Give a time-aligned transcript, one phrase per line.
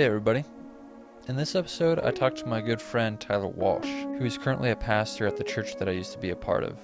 [0.00, 0.44] Hey, everybody.
[1.28, 4.76] In this episode, I talked to my good friend Tyler Walsh, who is currently a
[4.76, 6.78] pastor at the church that I used to be a part of.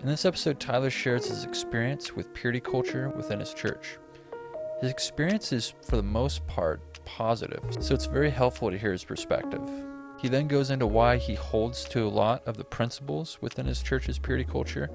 [0.00, 3.98] In this episode, Tyler shares his experience with purity culture within his church.
[4.80, 9.04] His experience is, for the most part, positive, so it's very helpful to hear his
[9.04, 9.62] perspective.
[10.18, 13.80] He then goes into why he holds to a lot of the principles within his
[13.80, 14.90] church's purity culture,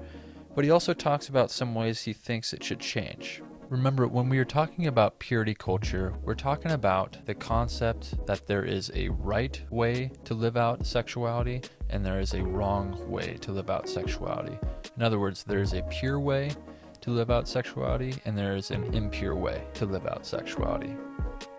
[0.54, 3.40] but he also talks about some ways he thinks it should change.
[3.68, 8.64] Remember, when we are talking about purity culture, we're talking about the concept that there
[8.64, 13.50] is a right way to live out sexuality and there is a wrong way to
[13.50, 14.56] live out sexuality.
[14.96, 16.52] In other words, there is a pure way
[17.00, 20.94] to live out sexuality and there is an impure way to live out sexuality.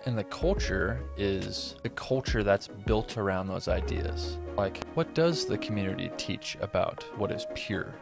[0.05, 4.37] And the culture is the culture that's built around those ideas.
[4.55, 7.93] Like, what does the community teach about what is pure?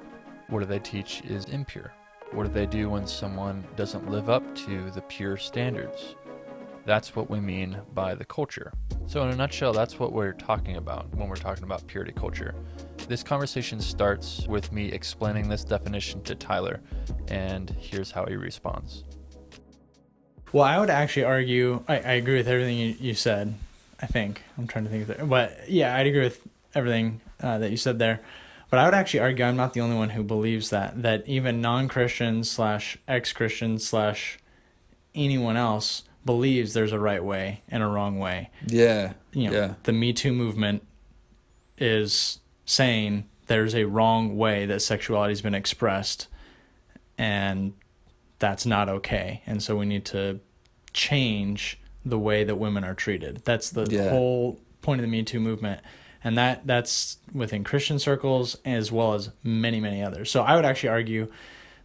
[0.49, 1.91] What do they teach is impure?
[2.35, 6.15] What do they do when someone doesn't live up to the pure standards?
[6.83, 8.73] That's what we mean by the culture.
[9.07, 12.53] So, in a nutshell, that's what we're talking about when we're talking about purity culture.
[13.07, 16.81] This conversation starts with me explaining this definition to Tyler,
[17.29, 19.05] and here's how he responds.
[20.51, 23.55] Well, I would actually argue, I, I agree with everything you, you said.
[24.01, 24.43] I think.
[24.57, 25.29] I'm trying to think of it.
[25.29, 28.19] But yeah, I'd agree with everything uh, that you said there.
[28.69, 31.61] But I would actually argue I'm not the only one who believes that that even
[31.61, 34.39] non-Christians slash ex-Christians slash
[35.13, 38.49] anyone else believes there's a right way and a wrong way.
[38.65, 39.13] Yeah.
[39.33, 39.73] You know, yeah.
[39.83, 40.83] the Me Too movement
[41.77, 46.27] is saying there's a wrong way that sexuality has been expressed,
[47.17, 47.73] and
[48.39, 49.43] that's not okay.
[49.45, 50.39] And so we need to
[50.93, 53.41] change the way that women are treated.
[53.45, 54.09] That's the Yeah.
[54.09, 55.81] whole point of the Me Too movement.
[56.25, 60.31] And that that's within Christian circles as well as many, many others.
[60.31, 61.31] So I would actually argue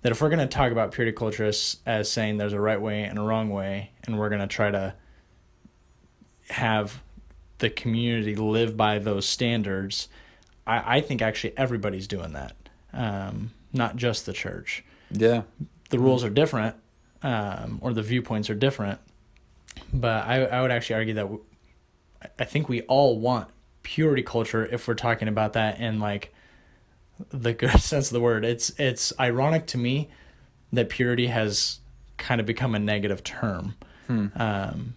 [0.00, 3.02] that if we're going to talk about purity culturists as, saying there's a right way
[3.02, 4.94] and a wrong way, and we're going to try to
[6.48, 7.02] have
[7.58, 10.08] the community live by those standards,
[10.66, 12.56] I, I think actually everybody's doing that,
[12.94, 14.82] um, not just the church.
[15.10, 15.42] Yeah.
[15.90, 16.76] The rules are different,
[17.22, 19.00] um, or the viewpoints are different,
[19.92, 21.44] but I, I would actually argue that w-
[22.38, 23.48] I think we all want
[23.82, 26.32] purity culture if we're talking about that in like
[27.30, 28.44] the good sense of the word.
[28.44, 30.08] It's it's ironic to me
[30.72, 31.80] that purity has
[32.16, 33.74] kind of become a negative term.
[34.08, 34.94] Um,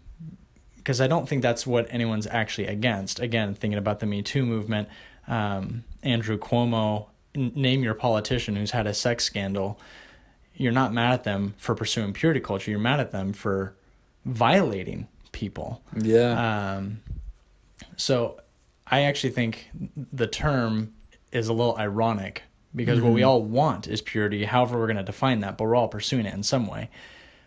[0.77, 3.19] because I don't think that's what anyone's actually against.
[3.21, 4.89] Again, thinking about the Me Too movement,
[5.27, 9.79] um, Andrew Cuomo, n- name your politician who's had a sex scandal.
[10.55, 12.69] You're not mad at them for pursuing purity culture.
[12.69, 13.75] You're mad at them for
[14.25, 15.81] violating people.
[15.97, 16.75] Yeah.
[16.75, 17.01] Um,
[17.95, 18.41] so
[18.93, 20.93] I actually think the term
[21.31, 22.43] is a little ironic
[22.75, 23.29] because what we mm-hmm.
[23.29, 24.45] all want is purity.
[24.45, 26.91] However, we're going to define that, but we're all pursuing it in some way.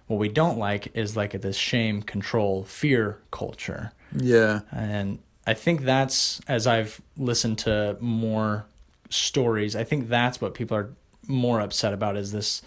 [0.08, 3.92] What we don't like is like this shame, control, fear culture.
[4.12, 4.62] yeah.
[4.72, 8.66] And I think that's, as I've listened to more
[9.08, 10.90] stories, I think that's what people are
[11.28, 12.60] more upset about is this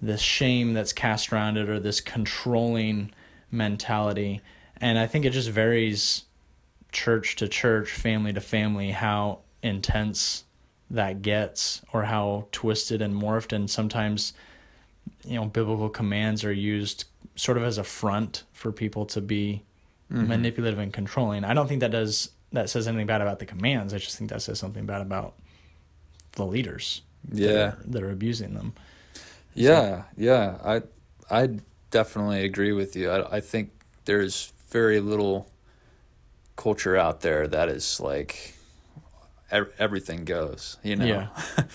[0.00, 3.10] this shame that's cast around it or this controlling
[3.50, 4.42] mentality.
[4.80, 6.24] And I think it just varies
[6.92, 10.44] church to church, family to family, how intense
[10.90, 14.32] that gets or how twisted and morphed and sometimes
[15.24, 17.04] you know biblical commands are used
[17.36, 19.62] sort of as a front for people to be
[20.12, 20.26] mm-hmm.
[20.26, 21.44] manipulative and controlling.
[21.44, 23.94] I don't think that does that says anything bad about the commands.
[23.94, 25.34] I just think that says something bad about
[26.32, 27.50] the leaders that Yeah.
[27.50, 28.72] are, that are abusing them.
[29.54, 30.82] Yeah, yeah, I
[31.30, 33.10] I definitely agree with you.
[33.10, 33.70] I I think
[34.04, 35.49] there's very little
[36.60, 38.54] culture out there that is like
[39.50, 41.06] everything goes, you know.
[41.06, 41.28] Yeah.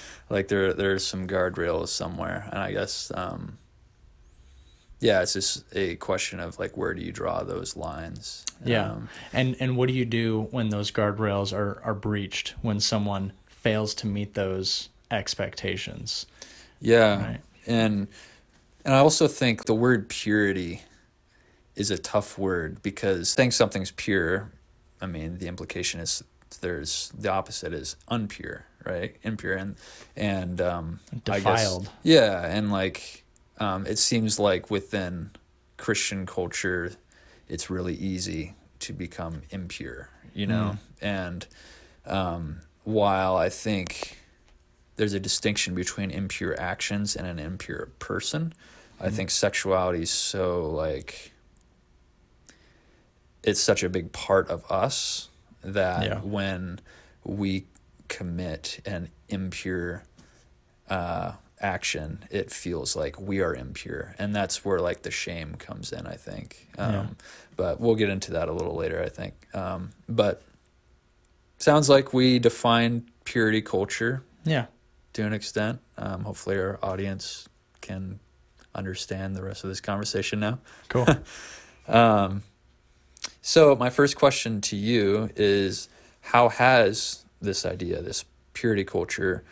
[0.29, 3.57] like there there's some guardrails somewhere, and I guess um
[4.99, 8.45] yeah, it's just a question of like where do you draw those lines?
[8.63, 8.91] Yeah.
[8.91, 13.33] Um, and and what do you do when those guardrails are are breached when someone
[13.47, 16.27] fails to meet those expectations?
[16.79, 17.23] Yeah.
[17.23, 17.41] Right.
[17.65, 18.07] And
[18.85, 20.83] and I also think the word purity
[21.75, 24.51] is a tough word because saying something's pure,
[25.05, 26.23] I mean, the implication is
[26.61, 29.15] there's the opposite is unpure, right?
[29.23, 29.75] Impure and
[30.15, 30.99] and um
[31.29, 31.43] I guess-
[32.03, 33.23] yeah, and like
[33.59, 35.31] um it seems like within
[35.77, 36.91] Christian culture
[37.47, 40.77] it's really easy to become impure, you know?
[41.01, 41.45] And
[42.05, 44.17] um while I think
[44.95, 48.53] there's a distinction between impure actions and an impure person.
[48.99, 51.33] I think sexuality is so like
[53.45, 55.29] it's such a big part of us
[55.63, 56.19] that Yeah.
[56.19, 56.79] when
[57.23, 57.65] we
[58.07, 60.03] commit an impure
[60.89, 65.91] uh, action, it feels like we are impure, and that's where like the shame comes
[65.91, 66.05] in.
[66.05, 67.07] I think, um, Yeah.
[67.55, 69.01] but we'll get into that a little later.
[69.01, 70.43] I think, um, but
[71.57, 74.65] sounds like we defined purity culture Yeah.
[75.13, 75.79] to an extent.
[75.97, 77.47] Um, hopefully, our audience
[77.81, 78.19] can
[78.75, 80.59] understand the rest of this conversation now.
[80.89, 81.07] Cool.
[83.47, 85.87] So, my first question to you is
[86.19, 89.43] How has this idea, this purity culture,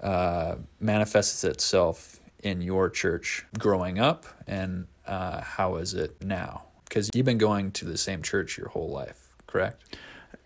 [0.00, 6.62] uh, manifested itself in your church growing up, and uh, how is it now?
[6.84, 9.82] Because you've been going to the same church your whole life, correct?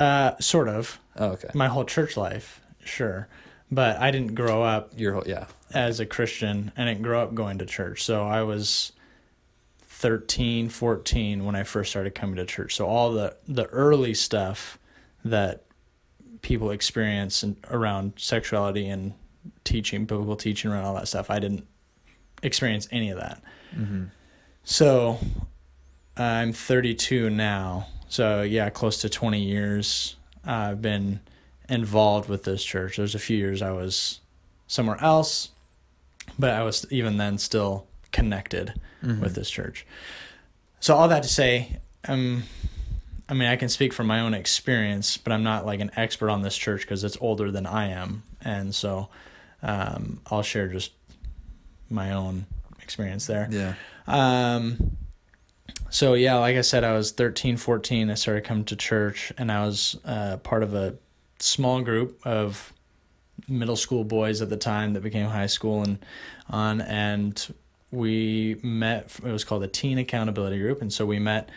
[0.01, 0.99] uh, sort of.
[1.17, 1.51] Oh, okay.
[1.53, 3.29] My whole church life, sure.
[3.71, 5.45] But I didn't grow up Your whole, yeah.
[5.75, 6.73] as a Christian.
[6.75, 8.03] I didn't grow up going to church.
[8.03, 8.93] So I was
[9.99, 12.77] 13, 14 when I first started coming to church.
[12.77, 14.79] So all the, the early stuff
[15.25, 15.65] that
[16.41, 19.13] people experience in, around sexuality and
[19.65, 21.67] teaching, biblical teaching around all that stuff, I didn't
[22.45, 23.43] experience any of that.
[23.77, 24.05] Mm-hmm.
[24.63, 25.19] So
[26.17, 27.89] I'm 32 now.
[28.09, 31.19] So yeah, close to 20 years I've been
[31.69, 32.99] involved with this church.
[32.99, 34.21] There's a few years I was
[34.69, 35.51] somewhere else,
[36.39, 38.75] but I was even then still connected
[39.05, 39.21] Mm-hmm.
[39.23, 39.87] with this church.
[40.81, 41.79] So all that to say,
[42.09, 42.43] um,
[43.29, 46.31] I mean, I can speak from my own experience, but I'm not like an expert
[46.31, 49.09] on this church because it's older than I am, and so
[49.63, 50.91] um, I'll share just
[51.89, 52.47] my own
[52.83, 53.49] experience there.
[53.53, 53.75] Yeah.
[54.09, 54.97] Um,
[55.91, 58.11] so yeah, like I said, I was 13, 14.
[58.11, 60.97] I started coming to church and I was, uh, part of a
[61.39, 62.73] small group of
[63.49, 65.99] middle school boys at the time that became high school and
[66.51, 67.55] on, and
[67.91, 70.83] we met, it was called a teen accountability group.
[70.83, 71.51] And so we met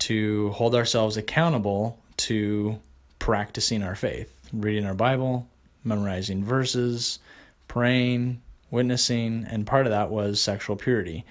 [0.00, 2.78] to hold ourselves accountable to
[3.18, 5.48] practicing our faith, reading our Bible,
[5.84, 7.18] memorizing verses,
[7.68, 8.40] praying,
[8.70, 11.24] witnessing, and part of that was sexual purity.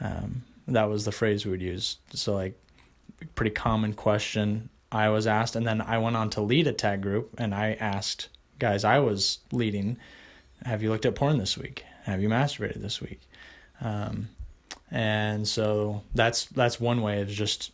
[0.00, 1.98] Um, that was the phrase we would use.
[2.12, 2.58] So, like,
[3.34, 5.56] pretty common question I was asked.
[5.56, 8.28] And then I went on to lead a tag group and I asked
[8.58, 9.98] guys I was leading,
[10.64, 11.84] Have you looked at porn this week?
[12.04, 13.20] Have you masturbated this week?
[13.80, 14.28] Um,
[14.90, 17.72] and so that's that's one way of just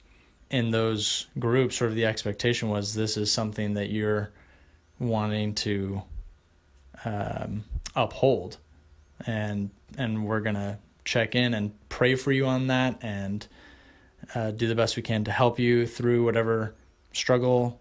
[0.50, 4.30] in those groups sort of the expectation was this is something that you're
[4.98, 6.02] wanting to
[7.04, 7.64] um,
[7.94, 8.58] uphold.
[9.26, 13.46] And and we're gonna check in and pray for you on that and
[14.34, 16.74] uh, do the best we can to help you through whatever
[17.12, 17.80] struggle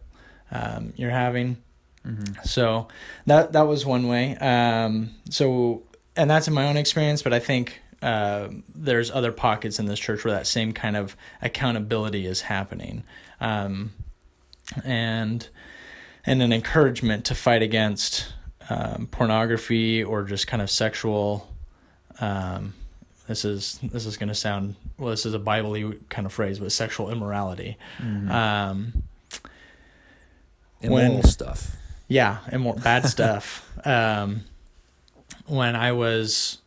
[0.52, 1.58] um, you're having.
[2.06, 2.44] Mm-hmm.
[2.44, 2.88] so
[3.26, 4.38] that that was one way.
[4.38, 5.84] Um, so
[6.16, 10.00] and that's in my own experience but i think uh, there's other pockets in this
[10.00, 13.04] church where that same kind of accountability is happening.
[13.42, 13.94] Um,
[14.84, 15.48] and
[16.26, 18.34] and an encouragement to fight against
[18.70, 21.48] um, pornography or just kind of sexual
[22.20, 22.74] um,
[23.28, 26.60] this is this is going to sound well this is a bible kind of phrase
[26.60, 27.78] but sexual immorality.
[28.00, 29.04] Um,
[30.82, 31.76] Immoral when- stuff.
[32.08, 33.62] yeah and more bad stuff.
[33.86, 34.46] Um,
[35.48, 36.58] when i was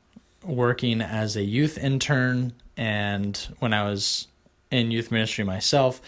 [0.49, 4.27] working as a youth intern and when i was
[4.71, 6.01] in youth ministry myself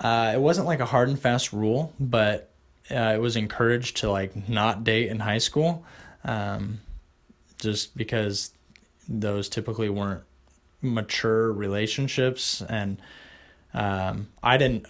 [0.00, 2.50] uh, it wasn't like a hard and fast rule but
[2.90, 5.84] uh, it was encouraged to like not date in high school
[6.24, 6.80] um,
[7.58, 8.50] just because
[9.08, 10.22] those typically weren't
[10.82, 13.00] mature relationships and
[13.74, 14.86] um, i didn't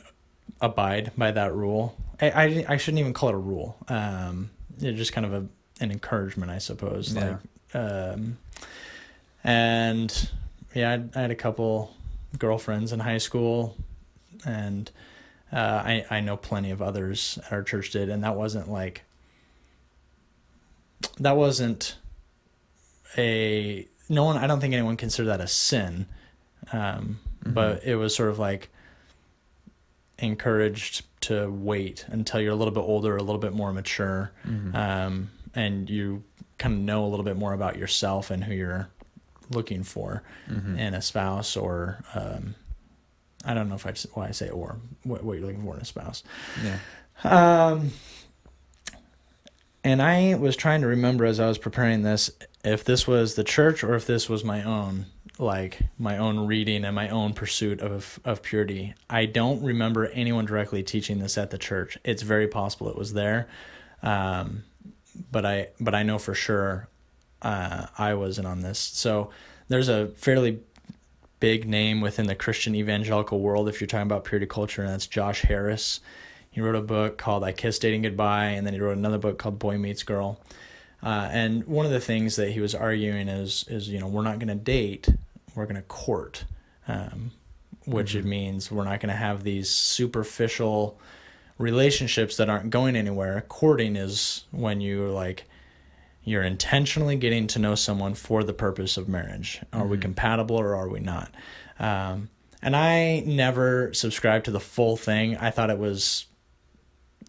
[0.60, 4.50] abide by that rule I, I, I shouldn't even call it a rule um,
[4.80, 5.46] it's just kind of a,
[5.80, 7.28] an encouragement i suppose Yeah.
[7.32, 7.36] like
[7.74, 8.36] um,
[9.44, 10.30] and
[10.74, 11.94] yeah I, I had a couple
[12.38, 13.76] girlfriends in high school
[14.46, 14.90] and
[15.52, 19.02] uh, I, I know plenty of others at our church did and that wasn't like
[21.18, 21.96] that wasn't
[23.18, 26.06] a no one i don't think anyone considered that a sin
[26.72, 27.54] um, Mm-hmm.
[27.54, 28.68] but it was sort of like
[30.18, 34.76] encouraged to wait until you're a little bit older, a little bit more mature, Mm-hmm.
[34.76, 36.22] um, and you
[36.62, 38.88] kind of know a little bit more about yourself and who you're
[39.50, 40.78] looking for Mm-hmm.
[40.78, 42.54] in a spouse or um,
[43.44, 45.80] I don't know if I why I say or what, what you're looking for in
[45.80, 46.22] a spouse.
[46.64, 46.78] Yeah.
[47.24, 47.90] Um,
[49.84, 52.30] and I was trying to remember as I was preparing this
[52.64, 55.06] if this was the church or if this was my own
[55.38, 58.94] like my own reading and my own pursuit of of purity.
[59.10, 61.98] I don't remember anyone directly teaching this at the church.
[62.04, 63.48] It's very possible it was there.
[64.02, 64.64] Um,
[65.30, 66.88] but I but I know for sure
[67.42, 68.78] uh, I wasn't on this.
[68.78, 69.30] So
[69.68, 70.60] there's a fairly
[71.40, 75.06] big name within the Christian evangelical world if you're talking about purity culture, and that's
[75.06, 76.00] Josh Harris.
[76.50, 79.38] He wrote a book called I Kissed Dating Goodbye, and then he wrote another book
[79.38, 80.38] called Boy Meets Girl.
[81.02, 84.22] Uh, and one of the things that he was arguing is is you know we're
[84.22, 85.08] not going to date,
[85.54, 86.44] we're going to court,
[86.86, 87.32] um,
[87.86, 90.98] which it means we're not going to have these superficial
[91.58, 93.44] relationships that aren't going anywhere.
[93.48, 95.44] Courting is when you're like
[96.24, 99.60] you're intentionally getting to know someone for the purpose of marriage.
[99.72, 101.34] Are we compatible or are we not?
[101.80, 102.30] Um,
[102.62, 105.36] and I never subscribed to the full thing.
[105.36, 106.26] I thought it was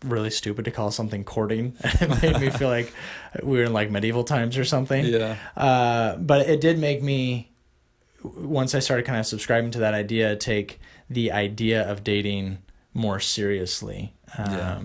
[0.06, 1.76] really stupid to call something courting.
[1.84, 2.94] it made me feel like
[3.42, 5.06] we were in like medieval times or something.
[5.06, 5.38] Yeah.
[5.58, 7.52] Uh, but it did make me,
[8.24, 12.60] once I started kind of subscribing to that idea, take the idea of dating
[12.94, 14.14] more seriously.
[14.38, 14.82] Um, Yeah.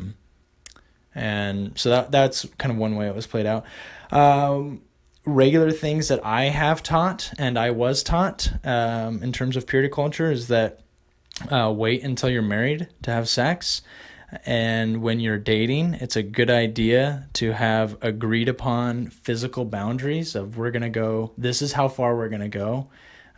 [1.14, 3.64] And so that that's kind of one way it was played out.
[4.12, 4.82] Um,
[5.24, 9.92] regular things that I have taught and I was taught um, in terms of purity
[9.92, 10.80] culture is that
[11.50, 13.82] uh, wait until you're married to have sex.
[14.44, 20.58] And when you're dating, it's a good idea to have agreed upon physical boundaries of
[20.58, 22.88] we're going to go, this is how far we're going to go.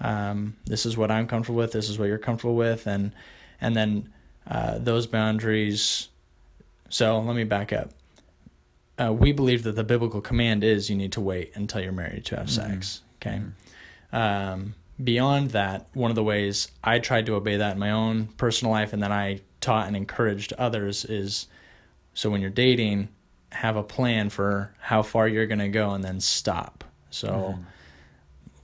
[0.01, 1.73] Um, this is what I'm comfortable with.
[1.73, 2.87] This is what you're comfortable with.
[2.87, 3.13] And,
[3.61, 4.13] and then
[4.47, 6.09] uh, those boundaries.
[6.89, 7.91] So let me back up.
[9.01, 12.25] Uh, we believe that the biblical command is you need to wait until you're married
[12.27, 13.03] to have sex.
[13.17, 13.41] Okay.
[14.13, 18.27] Um, beyond that, one of the ways I tried to obey that in my own
[18.37, 21.47] personal life and then I taught and encouraged others is
[22.13, 23.09] so when you're dating,
[23.53, 26.85] have a plan for how far you're going to go and then stop.
[27.11, 27.59] So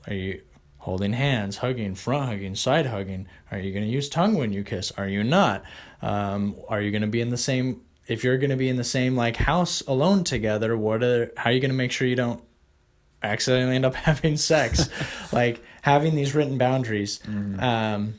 [0.07, 0.43] are you
[0.87, 3.27] holding hands, hugging, front hugging, side hugging?
[3.51, 4.93] Are you going to use tongue when you kiss?
[4.93, 5.65] Are you not?
[6.01, 8.77] Um, are you going to be in the same if you're going to be in
[8.77, 12.07] the same like house alone together, what are how are you going to make sure
[12.07, 12.41] you don't
[13.21, 14.89] accidentally end up having sex?
[15.33, 17.19] like having these written boundaries.
[17.61, 18.15] Um,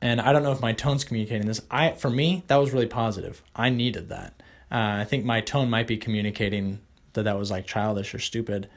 [0.00, 1.60] and I don't know if my tone's communicating this.
[1.72, 3.42] I for me that was really positive.
[3.56, 4.40] I needed that.
[4.70, 6.78] Uh, I think my tone might be communicating
[7.14, 8.68] that that was like childish or stupid.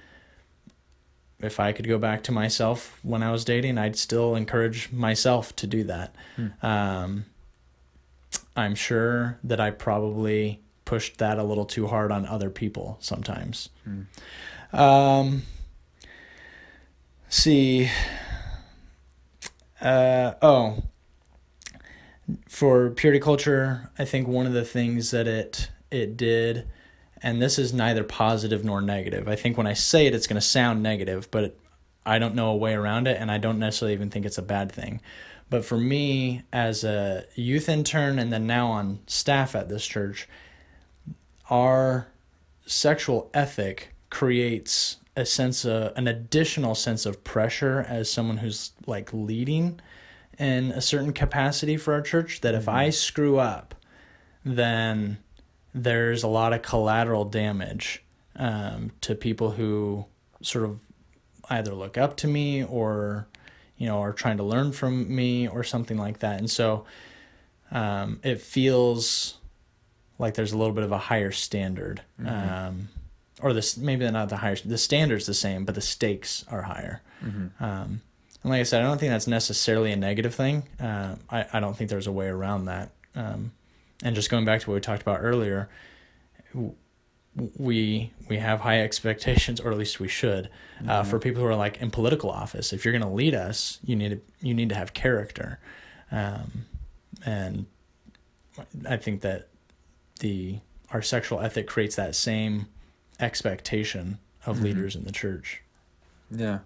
[1.41, 5.55] If I could go back to myself when I was dating, I'd still encourage myself
[5.57, 6.15] to do that.
[6.61, 7.25] Um,
[8.55, 13.69] I'm sure that I probably pushed that a little too hard on other people sometimes.
[14.73, 15.43] Um,
[17.29, 17.89] see.
[19.81, 20.83] Uh, oh,
[22.47, 26.67] for purity culture, I think one of the things that it it did,
[27.23, 29.27] and this is neither positive nor negative.
[29.27, 31.55] I think when I say it, it's going to sound negative, but
[32.05, 34.43] I don't know a way around it, and I don't necessarily even think it's a
[34.43, 35.01] bad thing.
[35.49, 40.27] But for me, as a youth intern and then now on staff at this church,
[41.49, 42.07] our
[42.65, 49.11] sexual ethic creates a sense of an additional sense of pressure as someone who's like
[49.11, 49.79] leading
[50.39, 52.77] in a certain capacity for our church that if mm-hmm.
[52.77, 53.75] I screw up,
[54.45, 55.17] then
[55.73, 58.03] there's a lot of collateral damage
[58.35, 60.05] um, to people who
[60.41, 60.79] sort of
[61.49, 63.27] either look up to me or
[63.77, 66.39] you know are trying to learn from me or something like that.
[66.39, 66.85] And so
[67.71, 69.37] um, it feels
[70.19, 72.89] like there's a little bit of a higher standard um,
[73.41, 77.01] or this maybe not the higher the standard's the same but the stakes are higher.
[77.59, 78.01] Um,
[78.43, 80.63] and like i said i don't think that's necessarily a negative thing.
[80.79, 82.91] Uh, I, I don't think there's a way around that.
[83.15, 83.51] Um,
[84.03, 85.69] and just going back to what we talked about earlier
[87.57, 90.49] we we have high expectations or at least we should
[90.87, 92.73] uh, for people who are like in political office.
[92.73, 95.59] If you're going to lead us you need to you need to have character.
[96.11, 96.65] Um,
[97.25, 97.65] and
[98.89, 99.47] i think that
[100.19, 100.59] the
[100.91, 102.67] our sexual ethic creates that same
[103.19, 105.61] expectation of leaders in the church.
[106.29, 106.59] Yeah.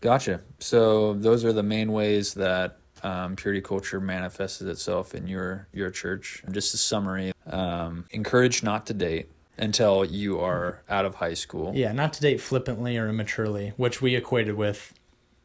[0.00, 0.40] Gotcha.
[0.58, 5.90] So those are the main ways that um, purity culture manifests itself in your your
[5.90, 6.42] church.
[6.50, 11.72] Just a summary: um, encourage not to date until you are out of high school.
[11.74, 14.94] yeah not to date flippantly or immaturely which we equated with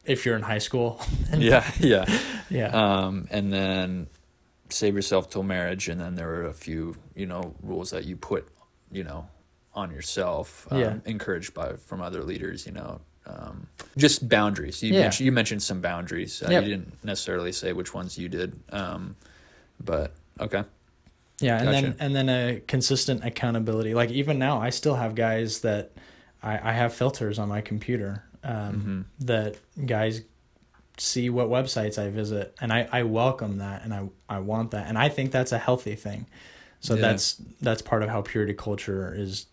[0.06, 0.98] if you're in high school
[1.36, 2.06] Yeah, yeah.
[2.48, 4.06] yeah Um, and then
[4.70, 8.16] save yourself till marriage, and then there are a few you know rules that you
[8.16, 8.48] put
[8.90, 9.28] you know
[9.74, 10.66] on yourself.
[10.70, 10.94] Um, Yeah.
[11.04, 13.00] Encouraged by from other leaders, you know.
[13.28, 13.66] Um,
[13.96, 14.82] just boundaries.
[14.82, 15.00] You Yeah.
[15.02, 16.42] mentioned you mentioned some boundaries.
[16.42, 16.62] Uh, Yep.
[16.64, 19.16] You didn't necessarily say which ones you did, um,
[19.84, 20.64] but okay.
[21.40, 23.94] Yeah, and then and then a consistent accountability.
[23.94, 25.92] Like even now, I still have guys that
[26.42, 29.56] I, I have filters on my computer um, that
[29.86, 30.22] guys
[30.96, 34.86] see what websites I visit, and I, I welcome that, and I I want that,
[34.88, 36.26] and I think that's a healthy thing.
[36.80, 37.02] So Yeah.
[37.02, 39.46] that's that's part of how purity culture is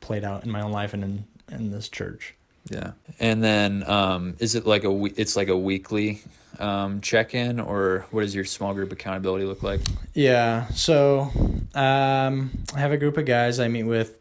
[0.00, 2.34] played out in my own life and in in this church.
[2.70, 2.92] Yeah.
[3.20, 6.20] And then um, is it like a we- it's like a weekly
[6.58, 9.80] um, check in, or what does your small group accountability look like?
[10.14, 10.66] Yeah.
[10.68, 11.30] So
[11.74, 14.18] um, I have a group of guys I meet with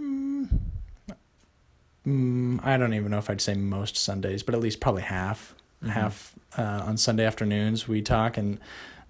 [0.00, 0.48] mm,
[2.64, 5.54] I don't even know if I'd say most Sundays, but at least probably half.
[5.84, 5.90] Mhm.
[5.90, 8.58] Half uh, on Sunday afternoons we talk, and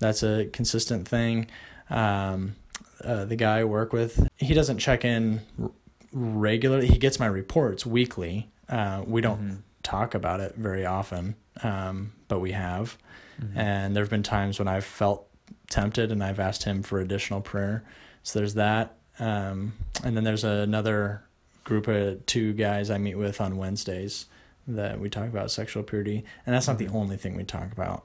[0.00, 1.46] that's a consistent thing.
[1.88, 2.56] Um,
[3.02, 5.70] uh, the guy I work with, he doesn't check in r-
[6.12, 6.88] regularly.
[6.88, 8.48] He gets my reports weekly.
[8.68, 9.58] Uh, we don't Mhm.
[9.82, 12.96] talk about it very often, um, but we have.
[13.40, 13.56] Mhm.
[13.56, 15.26] And there have been times when I've felt
[15.70, 17.84] tempted and I've asked him for additional prayer.
[18.22, 18.94] So there's that.
[19.18, 19.72] Um,
[20.04, 21.22] and then there's another
[21.64, 24.26] group of two guys I meet with on Wednesdays
[24.66, 26.24] that we talk about sexual purity.
[26.46, 26.88] And that's not Mhm.
[26.88, 28.04] the only thing we talk about.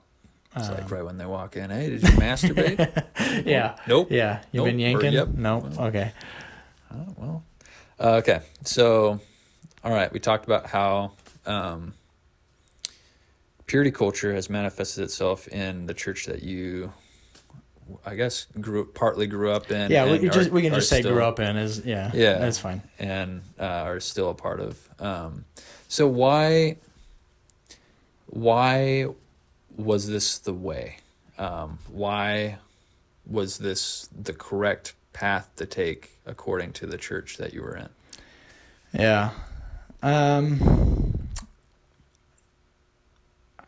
[0.56, 2.78] It's like Um, right when they walk in, hey, did you masturbate?
[3.46, 3.76] yeah.
[3.88, 4.12] Nope.
[4.12, 4.40] Yeah.
[4.52, 5.14] You've Nope, been or yanking?
[5.14, 5.28] yep.
[5.30, 5.68] No.
[5.80, 6.12] Okay.
[6.94, 7.44] Oh, well.
[8.00, 8.42] Uh, okay.
[8.64, 9.20] So,
[9.84, 10.12] all right.
[10.12, 11.12] We talked about how
[11.46, 11.94] um,
[13.68, 16.92] purity culture has manifested itself in the church that you,
[18.06, 19.92] I guess, grew partly grew up in.
[19.92, 20.06] Yeah.
[20.06, 22.12] We, and we just, are- we can just say still- grew up in is, yeah.
[22.14, 22.38] Yeah.
[22.40, 22.82] That's fine.
[23.00, 24.90] and uh, are still a part of.
[25.00, 25.46] Um,
[25.88, 26.78] so why,
[28.28, 29.08] why
[29.76, 30.98] was this the way?
[31.38, 32.58] Um, why
[33.26, 37.90] was this the correct path to take according to the church that you were in?
[38.94, 39.32] Yeah.
[40.04, 41.30] Um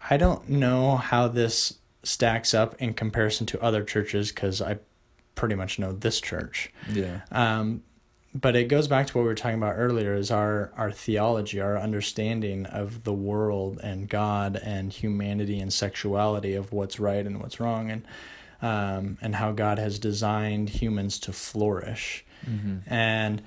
[0.07, 4.77] I don't know how this stacks up in comparison to other churches cuz I
[5.33, 6.71] pretty much know this church.
[6.91, 7.21] Yeah.
[7.31, 7.83] Um
[8.35, 11.61] but it goes back to what we were talking about earlier is our our theology,
[11.61, 17.39] our understanding of the world and God and humanity and sexuality of what's right and
[17.41, 18.05] what's wrong and
[18.61, 22.25] um and how God has designed humans to flourish.
[22.45, 22.93] Mm-hmm.
[22.93, 23.41] And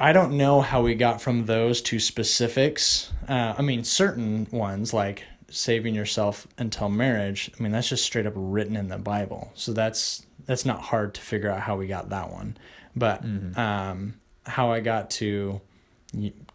[0.00, 3.12] I don't know how we got from those to specifics.
[3.28, 7.50] Uh, I mean, certain ones like saving yourself until marriage.
[7.58, 9.52] I mean, that's just straight up written in the Bible.
[9.54, 12.56] So that's that's not hard to figure out how we got that one.
[12.96, 13.56] But Mhm.
[13.58, 14.14] um,
[14.46, 15.60] how I got to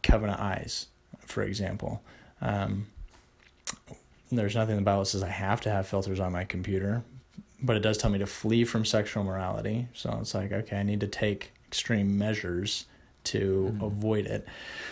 [0.02, 0.88] covenant eyes,
[1.20, 2.02] for example.
[2.42, 2.88] Um,
[4.32, 7.04] there's nothing in the Bible that says I have to have filters on my computer,
[7.62, 9.88] but it does tell me to flee from sexual morality.
[9.94, 12.86] So it's like, okay, I need to take extreme measures
[13.26, 13.86] to Mhm.
[13.86, 14.48] avoid it.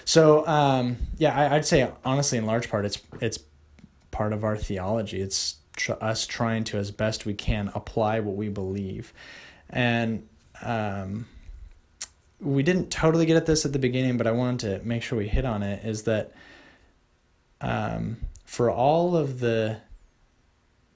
[0.05, 3.39] So um, yeah, I, I'd say honestly, in large part, it's it's
[4.11, 5.21] part of our theology.
[5.21, 9.13] It's tr- us trying to, as best we can, apply what we believe,
[9.69, 10.27] and
[10.61, 11.25] um,
[12.39, 15.17] we didn't totally get at this at the beginning, but I wanted to make sure
[15.17, 15.83] we hit on it.
[15.85, 16.33] Is that
[17.61, 19.77] um, for all of the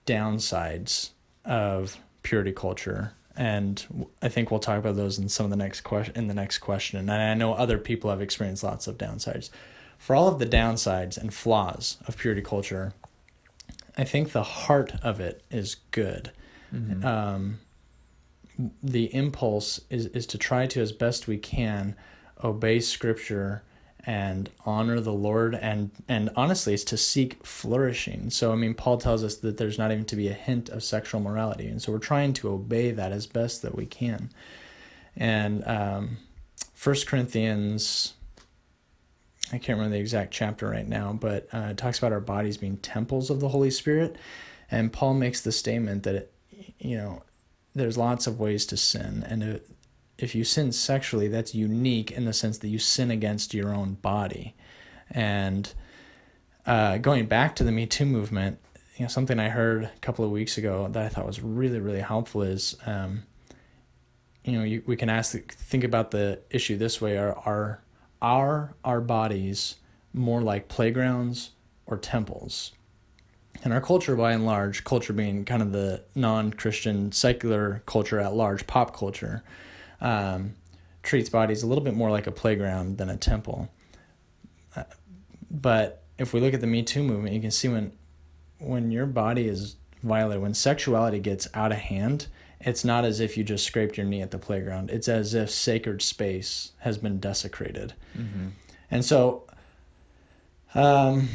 [0.05, 1.09] downsides
[1.45, 5.81] of purity culture and I think we'll talk about those in some of the next
[5.81, 6.99] question in the next question.
[6.99, 9.49] And I know other people have experienced lots of downsides.
[9.97, 12.93] For all of the downsides and flaws of purity culture,
[13.95, 16.31] I think the heart of it is good.
[16.73, 17.03] Mhm.
[17.05, 17.59] Um,
[18.81, 21.95] the impulse is is to try to as best we can
[22.43, 23.61] obey Scripture
[24.07, 28.29] and honor the Lord and and honestly it's to seek flourishing.
[28.29, 30.81] So I mean Paul tells us that there's not even to be a hint of
[30.81, 34.29] sexual morality and so we're trying to obey that as best that we can.
[35.17, 36.17] And um
[36.81, 38.13] 1 Corinthians
[39.51, 42.57] I can't remember the exact chapter right now, but uh, it talks about our bodies
[42.57, 44.17] being temples of the Holy Spirit.
[44.69, 46.33] And Paul makes the statement that, it,
[46.79, 47.23] you know,
[47.73, 49.25] there's lots of ways to sin.
[49.25, 49.61] And if,
[50.17, 53.95] if you sin sexually, that's unique in the sense that you sin against your own
[53.95, 54.55] body.
[55.11, 55.71] And
[56.65, 58.59] uh, going back to the Me Too movement,
[58.97, 61.79] you know, something I heard a couple of weeks ago that I thought was really,
[61.79, 63.23] really helpful is, um,
[64.43, 67.81] you know, you, we can ask, think about the issue this way: Are are
[68.21, 69.75] are our bodies
[70.13, 71.51] more like playgrounds
[71.85, 72.71] or temples?
[73.63, 78.35] And our culture, by and large, culture being kind of the non-Christian secular culture at
[78.35, 79.43] large, pop culture,
[80.01, 80.55] um,
[81.03, 83.69] treats bodies a little bit more like a playground than a temple.
[84.75, 84.83] Uh,
[85.49, 87.91] but if we look at the Me Too movement, you can see when
[88.59, 92.27] when your body is violated, when sexuality gets out of hand,
[92.59, 94.89] it's not as if you just scraped your knee at the playground.
[94.89, 97.93] It's as if sacred space has been desecrated.
[98.17, 98.51] Mhm.
[98.89, 99.43] And so,
[100.73, 101.29] um,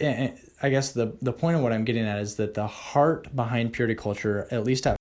[0.00, 3.72] I guess the the point of what I'm getting at is that the heart behind
[3.72, 4.96] purity culture, at least at,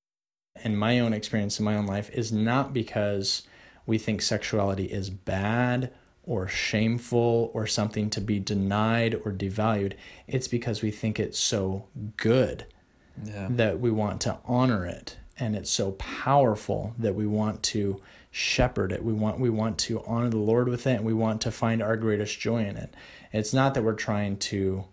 [0.63, 3.43] in my own experience in my own life, is not because
[3.85, 5.91] we think sexuality is bad
[6.25, 9.93] or shameful or something to be denied or devalued.
[10.27, 11.85] It's because we think it's so
[12.17, 12.65] good
[13.23, 13.47] Yeah.
[13.51, 18.91] that we want to honor it and it's so powerful that we want to shepherd
[18.91, 21.51] it we want we want to honor the lord with it and we want to
[21.51, 22.91] find our greatest joy in it
[23.31, 24.83] it's not that we're trying to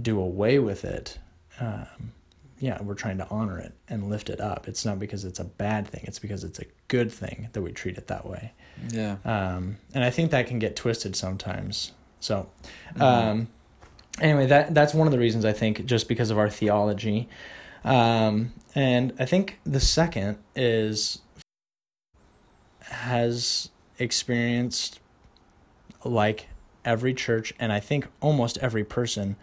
[0.00, 1.18] do away with it
[1.60, 1.86] um,
[2.62, 4.68] yeah, we're trying to honor it and lift it up.
[4.68, 7.72] It's not because it's a bad thing, it's because it's a good thing that we
[7.72, 8.52] treat it that way.
[8.88, 9.16] Yeah.
[9.24, 11.90] Um, and I think that can get twisted sometimes.
[12.20, 12.48] So,
[12.94, 13.02] Mm-hmm.
[13.02, 13.48] um,
[14.20, 17.28] anyway, that that's one of the reasons I think just because of our theology.
[17.84, 21.18] Um, and I think the second is
[22.82, 25.00] has experienced
[26.04, 26.46] like
[26.84, 29.34] every church and I think almost every person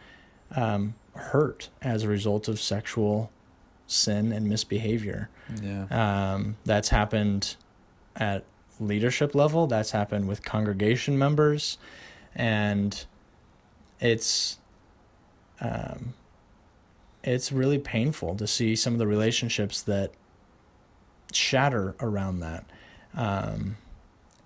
[0.56, 3.32] um, hurt as a result of sexual
[3.88, 5.30] sin and misbehavior.
[5.62, 5.86] Yeah.
[5.90, 7.56] Um, that's happened
[8.16, 8.44] at
[8.80, 9.68] leadership level.
[9.68, 11.78] That's happened with congregation members,
[12.36, 13.06] and
[14.00, 14.60] it's
[15.62, 16.14] um,
[17.24, 20.12] it's really painful to see some of the relationships that
[21.34, 22.66] shatter around that.
[23.14, 23.78] Um,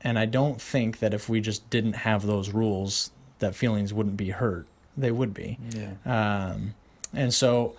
[0.01, 4.17] and I don't think that if we just didn't have those rules, that feelings wouldn't
[4.17, 4.67] be hurt.
[4.97, 5.57] They would be.
[5.71, 5.93] Yeah.
[6.05, 6.73] Um,
[7.13, 7.75] and so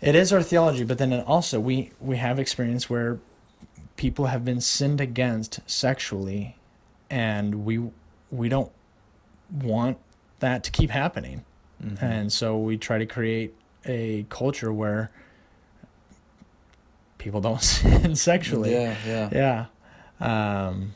[0.00, 3.18] it is our theology, but then also we, we have experience where
[3.96, 6.56] people have been sinned against sexually
[7.08, 7.80] and we,
[8.30, 8.70] we don't
[9.62, 9.96] want
[10.40, 11.44] that to keep happening.
[11.82, 12.02] Mhm.
[12.02, 13.54] And so we try to create
[13.86, 15.10] a culture where
[17.18, 18.72] people don't sin sexually.
[18.72, 18.96] Yeah.
[19.06, 19.66] Yeah.
[20.20, 20.66] Yeah.
[20.68, 20.94] Um,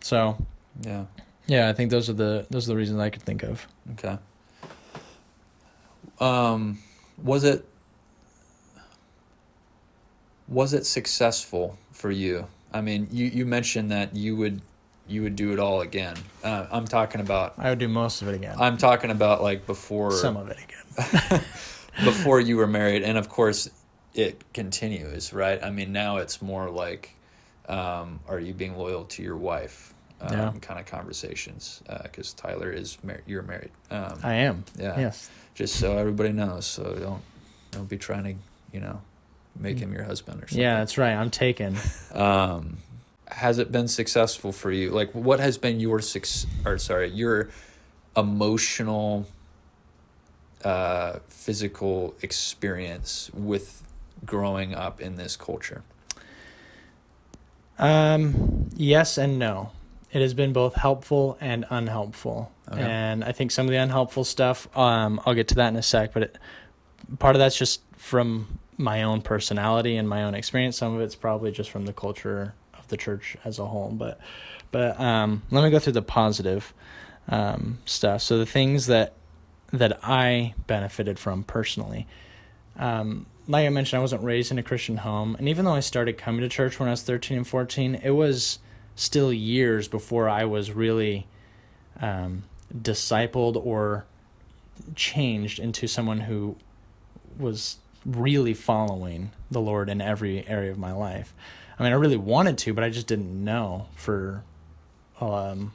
[0.00, 0.36] so
[0.82, 1.04] Yeah.
[1.46, 3.66] Yeah, I think those are the, those are the reasons I could think of.
[3.92, 4.18] Okay.
[6.20, 6.78] Um,
[7.22, 7.66] was it
[10.48, 12.46] was it successful for you?
[12.72, 14.60] I mean, you you mentioned that you would
[15.06, 16.16] you would do it all again.
[16.42, 18.56] Uh, I'm talking about I would do most of it again.
[18.58, 21.40] I'm talking about like before Some of it again.
[22.04, 23.70] before you were married, and of course
[24.14, 25.62] it continues, right?
[25.62, 27.14] I mean, now it's more like,
[27.68, 29.93] um, are you being loyal to your wife?
[30.20, 30.52] Um, Yeah.
[30.62, 33.70] kind of conversations because Tyler is mar- you're married.
[33.90, 34.64] Um, I am.
[34.78, 34.98] yeah.
[34.98, 35.28] Yes.
[35.54, 36.66] just so everybody knows.
[36.66, 37.22] So don't
[37.72, 38.34] don't be trying to
[38.72, 39.00] you know
[39.58, 40.60] make him your husband or something.
[40.62, 41.12] Yeah, that's right.
[41.14, 41.76] I'm taken.
[42.14, 42.78] Um,
[43.28, 44.90] has it been successful for you?
[44.90, 46.46] Like, what has been your success?
[46.64, 47.50] Or sorry, your
[48.16, 49.26] emotional,
[50.64, 53.82] uh, physical experience with
[54.24, 55.82] growing up in this culture?
[57.78, 59.72] Um, yes and no.
[60.14, 62.50] It has been both helpful and unhelpful.
[62.72, 62.80] Okay.
[62.80, 65.82] And I think some of the unhelpful stuff, um, I'll get to that in a
[65.82, 66.38] sec, but it,
[67.18, 70.78] part of that's just from my own personality and my own experience.
[70.78, 73.90] Some of it's probably just from the culture of the church as a whole.
[73.90, 74.20] But,
[74.70, 76.72] but um, let me go through the positive
[77.28, 78.22] um, stuff.
[78.22, 79.14] So the things that
[79.78, 82.06] that I benefited from personally.
[82.78, 85.80] Um, like I mentioned, I wasn't raised in a Christian home, and even though I
[85.80, 88.60] started coming to church when I was thirteen and fourteen, it was
[88.96, 91.26] still years before I was really
[92.00, 92.44] um,
[92.76, 94.04] discipled or
[94.94, 96.56] changed into someone who
[97.38, 101.34] was really following the Lord in every area of my life.
[101.78, 104.42] I mean, I really wanted to, but I just didn't know for,
[105.20, 105.72] um,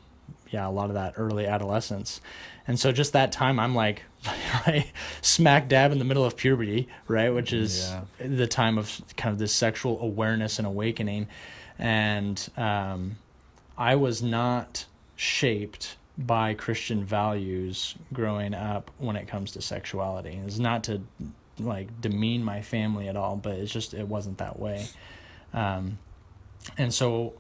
[0.50, 2.22] yeah, a lot of that early adolescence.
[2.68, 4.04] And so just that time, I'm like,
[4.68, 8.02] right, smack dab in the middle of puberty, right, which is Yeah.
[8.28, 11.28] the time of kind of this sexual awareness and awakening.
[11.80, 13.18] And um,
[13.78, 20.38] I was not shaped by Christian values growing up when it comes to sexuality.
[20.46, 21.02] It's not to
[21.58, 24.86] like demean my family at all, but it's just it wasn't that way.
[25.54, 25.98] Um,
[26.78, 27.34] and so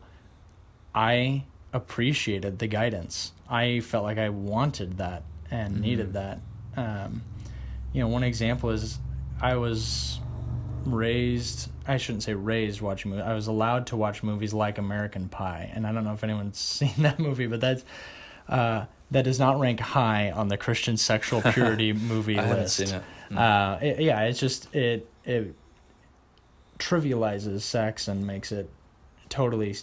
[0.95, 3.33] I appreciated the guidance.
[3.49, 6.39] I felt like I wanted that and needed that.
[6.77, 7.23] Um,
[7.93, 8.99] you know, one example is
[9.41, 10.19] I was
[10.85, 13.25] raised I shouldn't say raised watching movies.
[13.25, 16.57] I was allowed to watch movies like American Pie, and I don't know if anyone's
[16.77, 17.83] seen that movie, but that's
[18.47, 22.75] uh, that does not rank high on the Christian sexual purity movie I haven't list.
[22.77, 23.03] seen it.
[23.31, 23.37] Mm.
[23.37, 25.53] Uh, it- yeah, it's just it it
[26.77, 28.69] trivializes sex and makes it
[29.27, 29.75] totally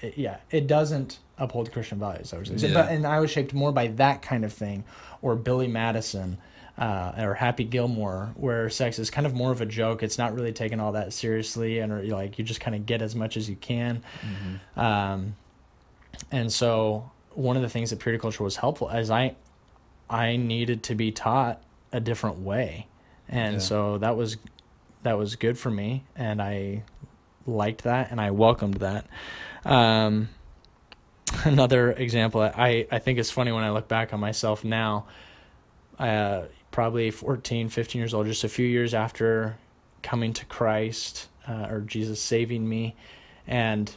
[0.00, 2.74] it, yeah it doesn't uphold christian values i would say Yeah.
[2.74, 4.84] but and i was shaped more by that kind of thing
[5.22, 6.38] or billy madison
[6.78, 10.34] uh, or happy gilmore where sex is kind of more of a joke it's not
[10.34, 13.14] really taken all that seriously and or, you like you just kind of get as
[13.14, 14.02] much as you can
[14.76, 14.78] Mhm.
[14.82, 15.36] um,
[16.30, 19.36] and so one of the things that purity culture was helpful is I
[20.08, 21.60] I needed to be taught
[21.92, 22.86] a different way.
[23.28, 23.60] And Yeah.
[23.60, 24.36] so that was
[25.02, 26.82] that was good for me and I
[27.46, 29.06] liked that and I welcomed that.
[29.64, 30.28] Um,
[31.44, 35.06] another example I, I think it's funny when I look back on myself now
[35.98, 36.42] uh,
[36.76, 39.56] probably 14 15 years old just a few years after
[40.02, 42.94] coming to Christ uh, or Jesus saving me
[43.46, 43.96] and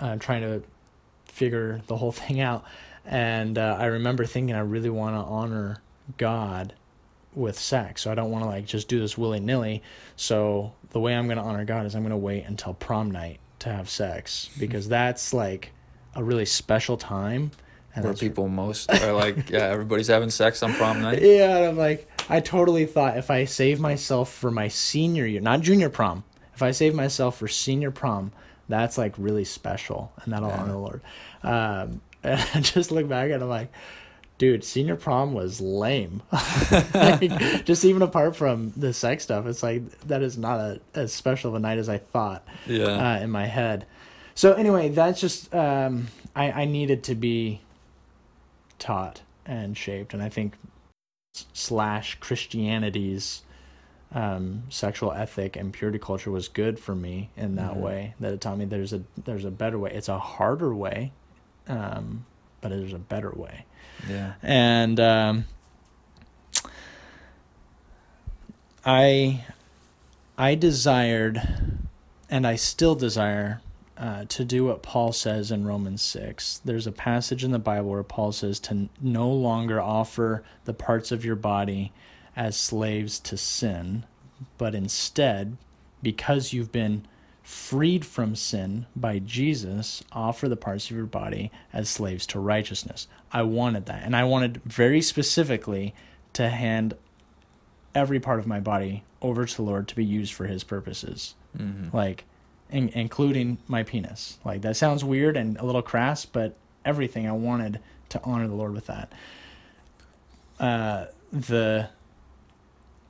[0.00, 0.64] uh, trying to
[1.26, 2.64] figure the whole thing out.
[3.06, 5.80] And uh, I remember thinking, I really want to honor
[6.16, 6.74] God
[7.32, 8.02] with sex.
[8.02, 9.84] So I don't want to like just do this willy nilly.
[10.16, 13.12] So the way I'm going to honor God is I'm going to wait until prom
[13.12, 15.70] night to have sex because that's like
[16.16, 17.52] a really special time.
[17.98, 21.20] And Where people most are like, yeah, everybody's having sex on prom night.
[21.22, 25.40] yeah, and I'm like, I totally thought if I save myself for my senior year,
[25.40, 28.32] not junior prom, if I save myself for senior prom,
[28.68, 30.56] that's like really special, and that'll Yeah.
[30.60, 31.00] honor the Lord.
[31.42, 33.72] Um, and I just look back and I'm like,
[34.38, 36.22] dude, senior prom was lame.
[36.94, 41.12] like, just even apart from the sex stuff, it's like that is not a, as
[41.12, 43.14] special of a night as I thought Yeah.
[43.16, 43.86] uh, in my head.
[44.34, 47.60] So anyway, that's just um, I, I needed to be
[48.78, 50.54] taught and shaped, and I think
[51.52, 53.42] slash Christianity's
[54.14, 57.80] um, sexual ethic and purity culture was good for me in that Mhm.
[57.80, 58.14] way.
[58.20, 59.92] That it taught me there's a there's a better way.
[59.92, 61.12] It's a harder way,
[61.68, 62.24] um,
[62.62, 63.64] but there's a better way
[64.08, 64.32] yeah.
[64.42, 65.44] and um,
[68.84, 69.44] I
[70.36, 71.42] I desired,
[72.30, 73.60] and I still desire,
[73.98, 76.60] uh, to do what Paul says in Romans six.
[76.64, 81.10] There's a passage in the Bible where Paul says to no longer offer the parts
[81.10, 81.92] of your body
[82.36, 84.04] as slaves to sin,
[84.56, 85.56] but instead,
[86.02, 87.04] because you've been
[87.42, 93.08] freed from sin by Jesus, offer the parts of your body as slaves to righteousness.
[93.32, 94.04] I wanted that.
[94.04, 95.94] And I wanted very specifically
[96.34, 96.94] to hand
[97.94, 101.34] every part of my body over to the Lord to be used for his purposes.
[101.56, 102.26] hmm Like,
[102.70, 104.38] in, including my penis.
[104.44, 108.54] Like, that sounds weird and a little crass, but everything I wanted to honor the
[108.54, 109.12] Lord with that.
[110.58, 111.88] Uh, the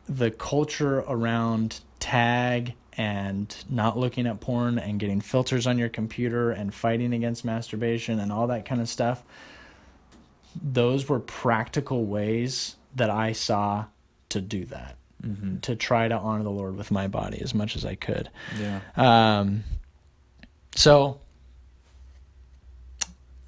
[0.08, 6.50] the culture around tag and not looking at porn and getting filters on your computer
[6.50, 9.22] and fighting against masturbation and all that kind of stuff
[10.60, 13.86] those were practical ways that I saw
[14.30, 17.74] to do that hmm to try to honor the Lord with my body as much
[17.76, 18.80] as I could Yeah.
[18.96, 19.64] um
[20.76, 21.20] so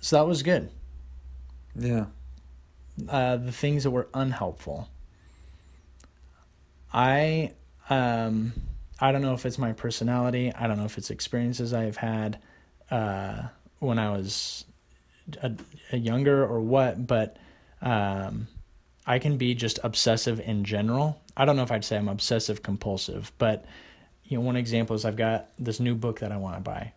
[0.00, 0.68] so that was good
[1.76, 2.06] Yeah.
[3.08, 4.88] uh, the things that were unhelpful.
[6.92, 7.52] I
[7.88, 8.52] um,
[9.00, 10.52] I don't know if it's my personality.
[10.52, 12.38] I don't know if it's experiences I've had
[12.90, 13.42] uh,
[13.78, 14.64] when I was
[15.42, 15.52] a,
[15.92, 17.36] a younger or what, but
[17.82, 18.48] um,
[19.06, 21.20] I can be just obsessive in general.
[21.40, 23.64] I don't know if I'd say I'm obsessive compulsive, but
[24.24, 26.92] you know, one example is I've got this new book that I want to buy.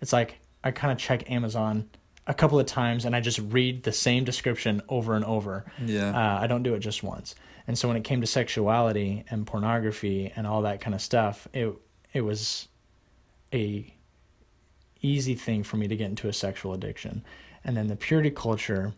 [0.00, 1.90] It's like I kind of check Amazon
[2.28, 5.64] a couple of times and I just read the same description over and over.
[5.84, 6.10] Yeah.
[6.10, 7.34] Uh, I don't do it just once.
[7.66, 11.48] And so when it came to sexuality and pornography and all that kind of stuff,
[11.52, 11.74] it
[12.12, 12.68] it was
[13.52, 13.92] a
[15.02, 17.24] easy thing for me to get into a sexual addiction.
[17.64, 18.92] And then the purity culture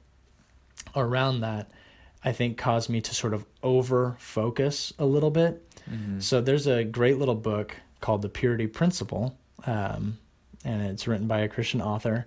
[0.94, 1.70] around that
[2.24, 5.62] I think caused me to sort of over focus a little bit.
[5.88, 10.18] hmm So there's a great little book called The Purity Principle, um,
[10.64, 12.26] and it's written by a Christian author.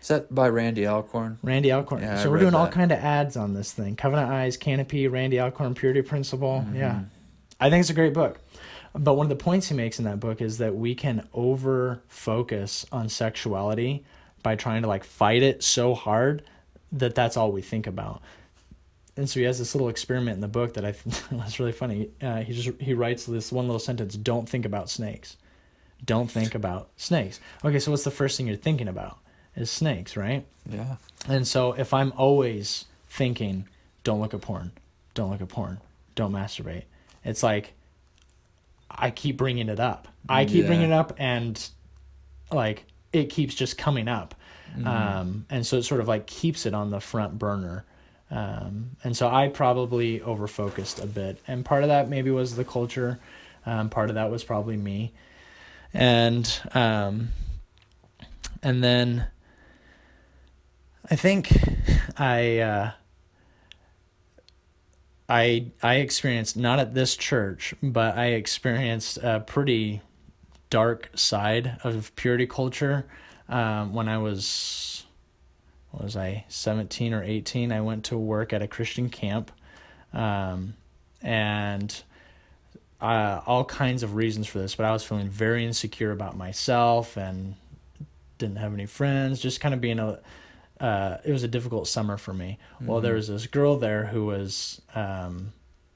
[0.00, 1.38] Is that by Randy Alcorn?
[1.42, 2.02] Randy Alcorn.
[2.02, 3.96] Yeah, I so we're read doing all kind of ads on this thing.
[3.96, 6.64] Covenant Eyes, Canopy, Randy Alcorn, Purity Principle.
[6.64, 6.76] Mm-hmm.
[6.76, 7.00] Yeah.
[7.60, 8.38] I think it's a great book.
[8.94, 12.00] But one of the points he makes in that book is that we can over
[12.06, 14.04] focus on sexuality
[14.42, 16.42] by trying to like fight it so hard
[16.92, 18.22] that that's all we think about.
[19.18, 20.94] And so he has this little experiment in the book that I
[21.34, 22.10] was really funny.
[22.22, 25.36] Uh, he just he writes this one little sentence: "Don't think about snakes.
[26.04, 29.18] Don't think about snakes." Okay, so what's the first thing you're thinking about?
[29.56, 30.46] Is snakes, right?
[30.70, 30.96] Yeah.
[31.26, 33.66] And so if I'm always thinking,
[34.04, 34.70] don't look at porn,
[35.14, 35.80] don't look at porn,
[36.14, 36.84] don't masturbate,
[37.24, 37.72] it's like
[38.88, 40.06] I keep bringing it up.
[40.28, 40.66] I keep Yeah.
[40.68, 41.68] bringing it up and
[42.52, 44.36] like it keeps just coming up.
[44.76, 44.86] Mm-hmm.
[44.86, 47.84] Um, and so it sort of like keeps it on the front burner.
[48.30, 51.38] Um, and so I probably over focused a bit.
[51.46, 53.18] And part of that maybe was the culture.
[53.64, 55.12] Um, part of that was probably me.
[55.94, 57.28] And, um,
[58.62, 59.26] and then
[61.10, 61.50] I think
[62.18, 62.90] I uh,
[65.28, 70.02] I I experienced not at this church, but I experienced a pretty
[70.70, 73.06] dark side of purity culture
[73.48, 74.97] um, when I was
[75.90, 77.72] what was I seventeen or eighteen.
[77.72, 79.50] I went to work at a Christian camp,
[80.12, 80.74] um,
[81.22, 82.02] and
[83.00, 84.74] uh, all kinds of reasons for this.
[84.74, 87.54] But I was feeling very insecure about myself and
[88.38, 89.40] didn't have any friends.
[89.40, 90.20] Just kind of being a
[90.80, 92.58] uh, it was a difficult summer for me.
[92.80, 95.52] Well, there was this girl there who was um,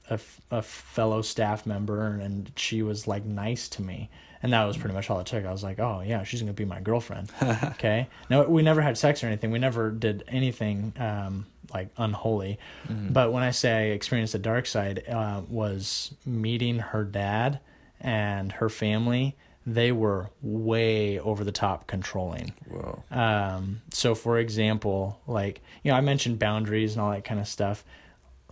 [0.09, 4.09] a, f- a fellow staff member and she was like nice to me
[4.43, 5.45] and that was pretty much all it took.
[5.45, 7.31] I was like oh yeah she's gonna be my girlfriend.
[7.73, 8.07] Okay.
[8.29, 9.49] No we never had sex or anything.
[9.51, 12.59] We never did anything um, like unholy.
[12.89, 17.59] But when i say i experienced the dark side uh, was meeting her dad
[17.99, 19.35] and her family.
[19.65, 22.51] They were way over the top controlling.
[22.69, 23.01] Whoa.
[23.11, 27.47] um, so for example, like, you know, I mentioned boundaries and all that kind of
[27.47, 27.85] stuff.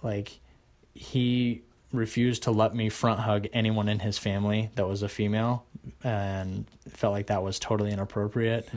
[0.02, 0.40] Like
[0.94, 5.66] he refused to let me front hug anyone in his family that was a female
[6.04, 8.70] and felt like that was totally inappropriate.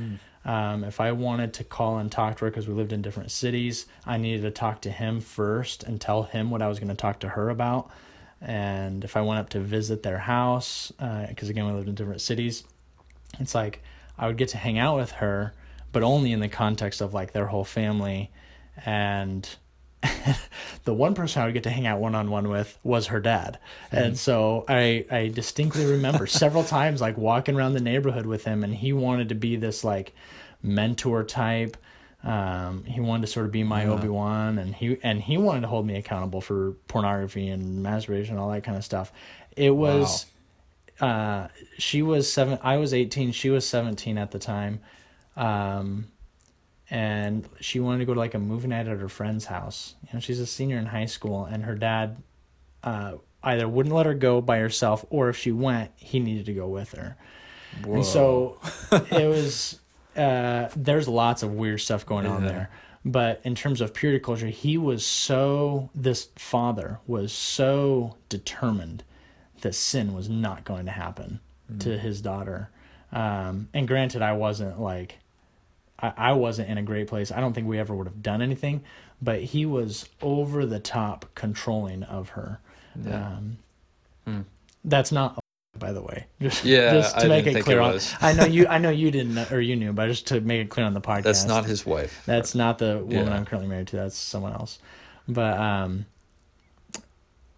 [0.44, 3.30] Um, if I wanted to call and talk to her because we lived in different
[3.30, 6.88] cities, I needed to talk to him first and tell him what I was going
[6.88, 7.90] to talk to her about.
[8.42, 10.92] And if I went up to visit their house,
[11.28, 12.64] because again, we lived in different cities,
[13.38, 13.82] it's like
[14.18, 15.54] I would get to hang out with her,
[15.92, 18.30] but only in the context of like their whole family.
[18.84, 19.48] And
[20.84, 23.20] the one person I would get to hang out one on one with was her
[23.20, 23.58] dad.
[23.90, 28.64] And so I, I distinctly remember several times like walking around the neighborhood with him,
[28.64, 30.12] and he wanted to be this like
[30.62, 31.76] mentor type.
[32.22, 35.60] Um, he wanted to sort of be my Obi Wan, and he and he wanted
[35.60, 39.12] to hold me accountable for pornography and masturbation and all that kind of stuff.
[39.56, 40.24] It was
[41.00, 42.58] uh, she was seven.
[42.62, 43.32] I was eighteen.
[43.32, 44.80] She was seventeen at the time,
[45.36, 46.06] um,
[46.90, 49.94] and she wanted to go to like a movie night at her friend's house.
[50.02, 52.16] You know, she's a senior in high school, and her dad
[52.82, 56.52] uh, either wouldn't let her go by herself, or if she went, he needed to
[56.54, 57.16] go with her.
[57.84, 57.94] Whoa.
[57.96, 58.58] And so
[58.90, 59.80] it was.
[60.16, 62.48] Uh, there's lots of weird stuff going on Yeah.
[62.48, 62.70] there.
[63.04, 65.90] But in terms of purity culture, he was so.
[65.94, 69.02] This father was so determined
[69.62, 71.40] that sin was not going to happen
[71.80, 72.70] to his daughter.
[73.10, 75.18] Um, and granted, I wasn't like,
[76.16, 77.30] I, I wasn't in a great place.
[77.32, 78.82] I don't think we ever would have done anything,
[79.22, 82.60] but he was over the top controlling of her.
[83.02, 83.38] Yeah.
[84.26, 84.46] Um,
[84.84, 85.38] That's not,
[85.78, 86.26] by the way.
[86.40, 87.80] Just, Yeah, just to I make it clear.
[87.80, 87.98] it on.
[88.20, 88.66] I know you.
[88.68, 90.94] I know you didn't, know- or you knew, but just to make it clear on
[90.94, 91.22] the podcast.
[91.22, 92.22] That's not his wife.
[92.26, 93.34] That's not the woman Yeah.
[93.34, 93.96] I'm currently married to.
[93.96, 94.78] That's someone else.
[95.26, 96.04] But um,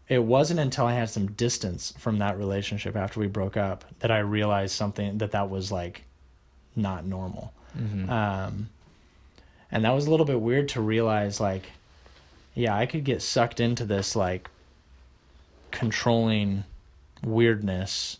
[0.08, 4.10] it wasn't until I had some distance from that relationship after we broke up that
[4.12, 6.04] I realized something that that was like
[6.76, 7.52] not normal.
[8.10, 8.68] Um,
[9.70, 11.64] and that was a little bit weird to realize like,
[12.54, 14.48] yeah, I could get sucked into this like
[15.70, 16.64] controlling
[17.22, 18.18] weirdness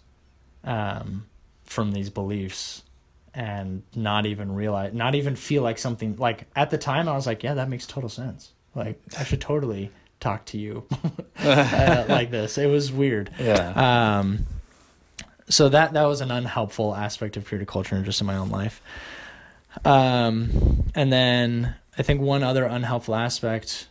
[0.64, 1.27] um,
[1.64, 2.83] from these beliefs
[3.35, 7.27] and not even realize, not even feel like something like at the time I was
[7.27, 8.51] like, yeah, that makes total sense.
[8.75, 9.90] Like I should totally
[10.21, 10.85] talk to you
[11.38, 12.59] uh, like this.
[12.59, 13.31] It was weird.
[13.38, 14.19] Yeah.
[14.19, 14.47] Um,
[15.49, 18.83] so that that was an unhelpful aspect of purity culture just in my own life.
[19.85, 23.89] Um, and then I think one other unhelpful aspect,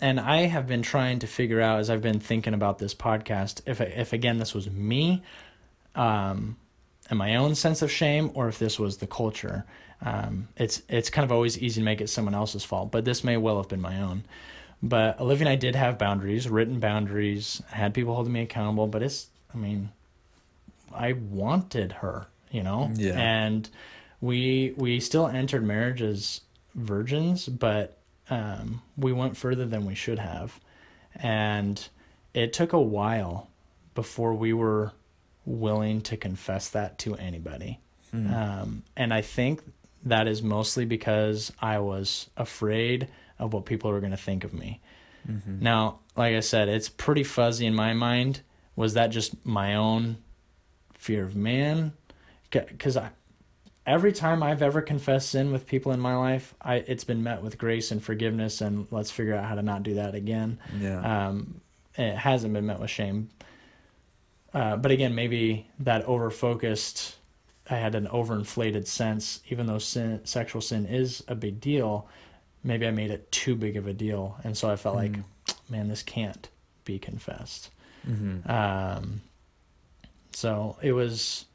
[0.00, 3.62] and I have been trying to figure out as I've been thinking about this podcast,
[3.66, 5.22] if if again this was me,
[5.94, 6.56] um,
[7.10, 9.64] and my own sense of shame, or if this was the culture.
[10.00, 13.24] Um, it's it's kind of always easy to make it someone else's fault, but this
[13.24, 14.24] may well have been my own.
[14.82, 19.02] But Olivia and I did have boundaries, written boundaries, had people holding me accountable, but
[19.02, 19.90] it's, I mean,
[20.94, 22.90] I wanted her, you know?
[22.94, 23.18] Yeah.
[23.18, 23.68] And
[24.20, 26.40] we we still entered marriage as
[26.74, 27.98] virgins, but
[28.30, 30.58] um, we went further than we should have.
[31.14, 31.86] And
[32.34, 33.48] it took a while
[33.94, 34.92] before we were
[35.44, 37.80] willing to confess that to anybody.
[38.34, 39.62] Um, and I think
[40.04, 44.52] that is mostly because I was afraid of what people were going to think of
[44.52, 44.80] me.
[45.62, 48.40] Now, like I said, it's pretty fuzzy in my mind.
[48.76, 50.16] Was that just my own
[50.94, 51.92] fear of man?
[52.50, 53.10] Because I,
[53.88, 57.42] every time I've ever confessed sin with people in my life, I it's been met
[57.42, 60.58] with grace and forgiveness, and let's figure out how to not do that again.
[60.78, 61.28] Yeah.
[61.28, 61.60] Um,
[61.96, 63.30] it hasn't been met with shame.
[64.54, 67.16] Uh, but again, maybe that over focused,
[67.68, 72.08] I had an overinflated sense, even though sin, sexual sin is a big deal,
[72.62, 74.36] maybe I made it too big of a deal.
[74.44, 75.16] And so I felt like,
[75.68, 76.48] man, this can't
[76.84, 77.70] be confessed.
[78.08, 78.50] Mm-hmm.
[78.50, 79.20] Um,
[80.32, 81.46] so it was,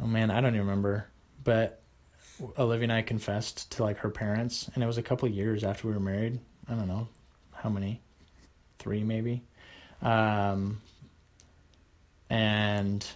[0.00, 1.06] oh man, I don't even remember,
[1.44, 1.82] but
[2.58, 5.62] Olivia and I confessed to like her parents, and it was a couple of years
[5.62, 6.40] after we were married.
[6.68, 7.08] I don't know
[7.52, 8.00] how many,
[8.78, 9.42] three maybe.
[10.02, 10.80] Um,
[12.28, 13.06] and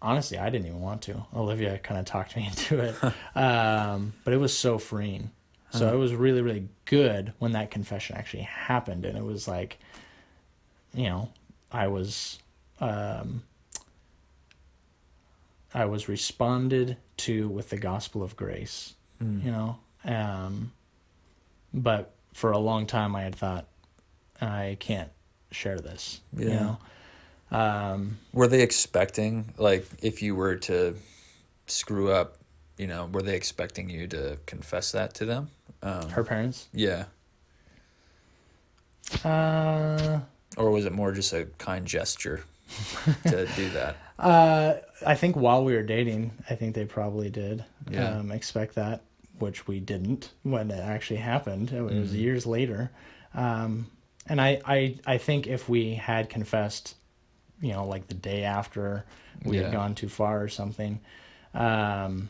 [0.00, 1.26] honestly, I didn't even want to.
[1.34, 2.94] Olivia kind of talked me into it,
[3.36, 5.30] um, but it was so freeing.
[5.70, 9.80] So it was really, really good when that confession actually happened, and it was like,
[10.94, 11.30] you know,
[11.72, 12.38] I was,
[12.80, 13.42] um,
[15.74, 20.72] I was responded to with the gospel of grace, you know, um,
[21.72, 23.66] but for a long time I had thought
[24.40, 25.10] I can't
[25.50, 26.20] share this.
[26.36, 26.78] You know.
[27.50, 30.96] Um, Were they expecting like if you were to
[31.66, 32.36] screw up,
[32.78, 35.50] you know, were they expecting you to confess that to them?
[35.82, 36.68] Um, her parents.
[36.72, 37.04] yeah.
[39.24, 40.20] Uh,
[40.56, 42.42] Or was it more just a kind gesture
[43.24, 43.96] to do that?
[44.18, 44.74] uh,
[45.06, 48.18] I think while we were dating, I think they probably did Yeah.
[48.18, 49.02] um, expect that,
[49.38, 51.72] which we didn't when it actually happened.
[51.72, 52.18] It was Mhm.
[52.18, 52.90] years later.
[53.34, 53.90] Um,
[54.26, 56.94] and I, I, I think if we had confessed,
[57.60, 59.04] you know, like the day after
[59.44, 59.64] we Yeah.
[59.64, 61.00] had gone too far or something,
[61.52, 62.28] um,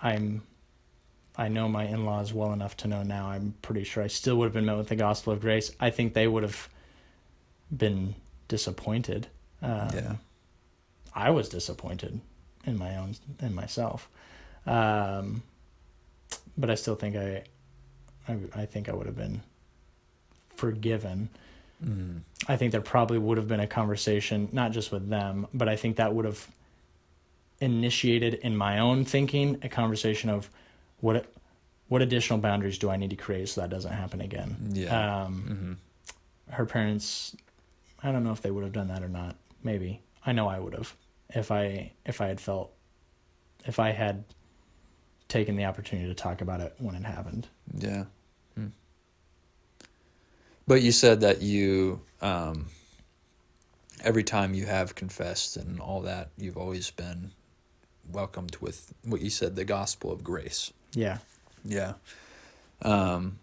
[0.00, 0.42] I'm,
[1.36, 3.26] I know my in-laws well enough to know now.
[3.30, 5.72] I'm pretty sure I still would have been met with the gospel of grace.
[5.80, 6.68] I think they would have
[7.76, 8.14] been
[8.48, 9.28] disappointed.
[9.62, 10.16] Um, Yeah.
[11.14, 12.20] I was disappointed
[12.66, 14.08] in my own in myself,
[14.66, 15.42] um,
[16.58, 17.44] but I still think I,
[18.28, 19.40] I, I think I would have been
[20.56, 21.28] forgiven.
[21.84, 22.20] Mm.
[22.48, 25.76] I think there probably would have been a conversation, not just with them, but I
[25.76, 26.48] think that would have
[27.60, 30.50] initiated in my own thinking a conversation of
[31.00, 31.26] what
[31.88, 34.56] what additional boundaries do I need to create so that doesn't happen again.
[34.72, 35.22] Yeah.
[35.24, 35.72] Um, hmm
[36.50, 37.34] her parents
[38.04, 39.34] i don't know if they would have done that or not
[39.64, 40.94] maybe i know i would have
[41.30, 42.72] if i if i had felt
[43.66, 44.24] if i had
[45.28, 48.04] taken the opportunity to talk about it when it happened Yeah.
[48.54, 48.68] Hmm.
[50.66, 52.66] But you said that you, um,
[54.02, 57.32] every time you have confessed and all that, you've always been
[58.12, 60.72] welcomed with what you said, the gospel of grace.
[60.94, 61.18] yeah
[61.64, 61.94] Yeah.
[62.82, 63.38] Um,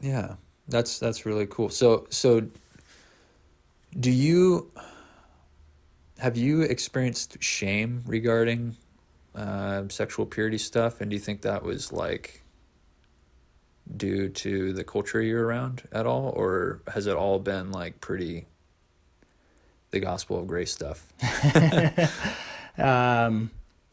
[0.00, 0.36] yeah,
[0.68, 1.70] that's that's really cool.
[1.70, 2.46] So so
[3.98, 4.70] do you
[6.18, 8.76] have you experienced shame regarding
[9.34, 12.42] uh, sexual purity stuff and do you think that was like
[13.96, 18.46] due to the culture you're around at all or has it all been like pretty
[19.90, 21.12] the gospel of grace stuff?
[22.78, 23.50] um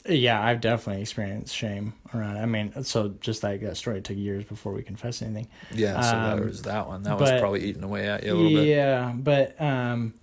[0.07, 2.41] yeah i've definitely experienced shame around it.
[2.41, 5.99] i mean so just like that story it took years before we confessed anything Yeah,
[6.01, 7.03] so that Um, was that one.
[7.03, 8.67] That was probably eating away at you a little bit.
[8.67, 10.13] yeah but um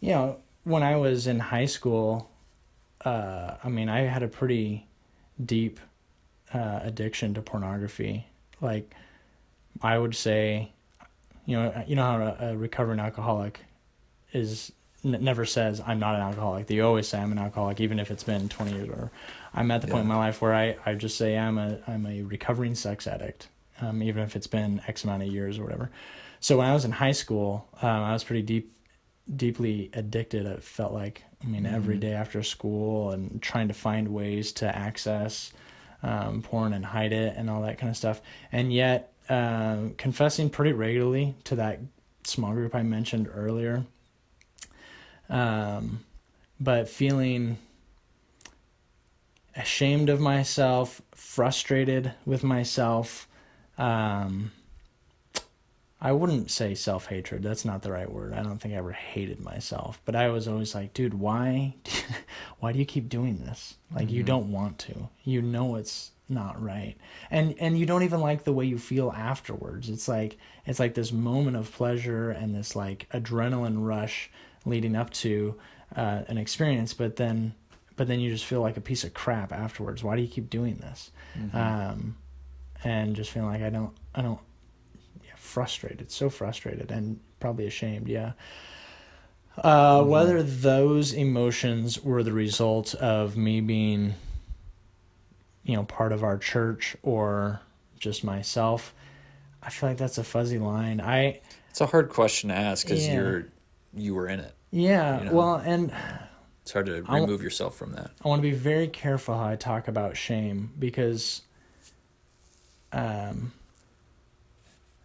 [0.00, 2.30] you know when i was in high school
[3.04, 4.86] uh i mean i had a pretty
[5.44, 5.78] deep
[6.54, 8.26] uh addiction to pornography
[8.60, 8.94] like
[9.82, 10.72] i would say
[11.46, 13.60] you know you know how a, a recovering alcoholic
[14.32, 14.72] is
[15.04, 16.66] n- never says i'm not an alcoholic.
[16.66, 19.10] They always say i'm an alcoholic even if it's been 20 years or
[19.54, 22.06] i'm at the point in my life where i i just say i'm a i'm
[22.06, 23.48] a recovering sex addict
[23.80, 25.90] um, even if it's been x amount of years or whatever.
[26.40, 28.72] So when i was in high school um, i was pretty deep
[29.34, 31.22] deeply addicted it felt like.
[31.42, 32.00] I mean every Mhm.
[32.00, 35.52] day after school and trying to find ways to access
[36.02, 38.20] um, porn and hide it and all that kind of stuff.
[38.52, 41.80] And yet um, confessing pretty regularly to that
[42.24, 43.84] small group i mentioned earlier
[45.30, 46.00] um,
[46.60, 47.58] but feeling
[49.56, 53.26] ashamed of myself frustrated with myself
[53.76, 54.52] um,
[56.00, 57.42] I wouldn't say self hatred.
[57.42, 58.32] That's not the right word.
[58.32, 61.74] I don't think I ever hated myself, but I was always like, dude, why,
[62.60, 63.74] why do you keep doing this?
[63.92, 64.26] Like you Mhm.
[64.26, 65.08] don't want to.
[65.24, 66.94] You know it's not right,
[67.32, 69.88] and and you don't even like the way you feel afterwards.
[69.90, 74.30] It's like it's like this moment of pleasure and this like adrenaline rush
[74.68, 75.56] leading up to
[75.96, 77.54] uh, an experience, but then
[77.96, 80.04] but then you just feel like a piece of crap afterwards.
[80.04, 81.10] Why do you keep doing this?
[81.36, 81.54] Mhm.
[81.54, 82.16] um,
[82.84, 84.38] and just feeling like I don't, I don't,
[85.24, 88.06] yeah, frustrated, so frustrated, and probably ashamed.
[88.06, 88.32] Yeah.
[89.56, 90.06] Uh, Mhm.
[90.08, 94.14] Whether those emotions were the result of me being,
[95.64, 97.60] you know, part of our church or
[97.98, 98.94] just myself,
[99.60, 101.00] I feel like that's a fuzzy line.
[101.00, 101.40] I,
[101.70, 103.14] It's a hard question to ask because Yeah.
[103.14, 103.46] you're
[103.94, 104.54] you were in it.
[104.70, 105.32] Yeah, You know.
[105.32, 105.92] well, and
[106.62, 108.10] It's hard to I remove yourself from that.
[108.24, 111.42] I want to be very careful how I talk about shame because
[112.92, 113.52] um,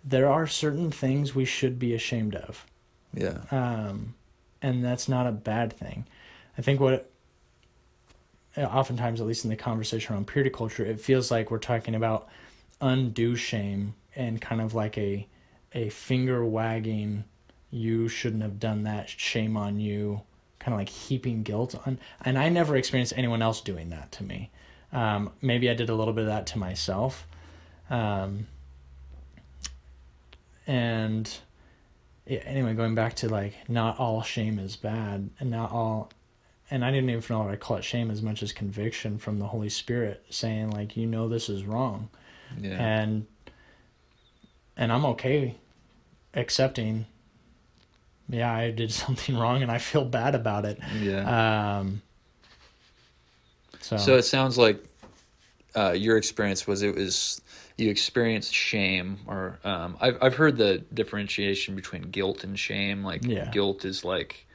[0.04, 2.66] there are certain things we should be ashamed of.
[3.14, 3.40] Yeah.
[3.52, 4.16] Um,
[4.62, 6.06] and that's not a bad thing.
[6.58, 7.10] I think what
[8.58, 12.30] oftentimes, at least in the conversation around purity culture, it feels like we're talking about
[12.82, 15.28] undue shame and kind of like a
[15.76, 17.24] a finger wagging,
[17.74, 20.22] you shouldn't have done that, shame on you,
[20.60, 22.00] kind of like heaping guilt on.
[22.24, 24.52] And I never experienced anyone else doing that to me.
[24.92, 27.28] Um, maybe I did a little bit of that to myself.
[27.90, 28.46] Um,
[30.68, 31.30] and
[32.26, 36.12] yeah, anyway, going back to like not all shame is bad, and not all,
[36.72, 39.40] and I didn't even know what I call it shame as much as conviction from
[39.40, 42.10] the Holy Spirit saying like you know this is wrong,
[42.60, 42.78] Yeah.
[42.82, 43.26] and
[44.78, 45.56] and I'm okay
[46.36, 47.06] accepting
[48.30, 51.78] yeah i did something wrong and i feel bad about it Yeah.
[51.80, 52.02] um
[53.82, 54.82] so, So it sounds like
[55.76, 57.42] uh, your experience was it was
[57.78, 63.04] you experienced shame, or um, I've I've heard the differentiation between guilt and shame.
[63.04, 63.50] Like Yeah.
[63.52, 64.46] guilt is like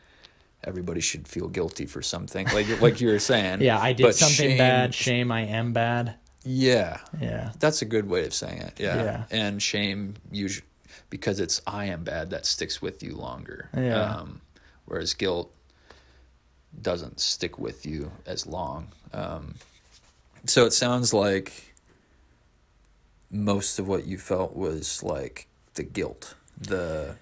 [0.65, 3.61] everybody should feel guilty for something, like like you were saying.
[3.69, 6.15] yeah i did But something shame- bad shame i am bad
[6.45, 8.75] Yeah, yeah that's a good way of saying it.
[8.81, 9.25] Yeah, Yeah.
[9.31, 10.65] and shame usually
[11.11, 13.69] because it's I am bad that sticks with you longer.
[13.77, 14.03] Yeah.
[14.17, 14.41] Um,
[14.87, 15.53] whereas guilt
[16.81, 18.89] doesn't stick with you as long.
[19.13, 19.55] Um,
[20.45, 21.75] so it sounds like
[23.31, 26.35] most of what you felt was like the guilt.
[26.61, 27.17] The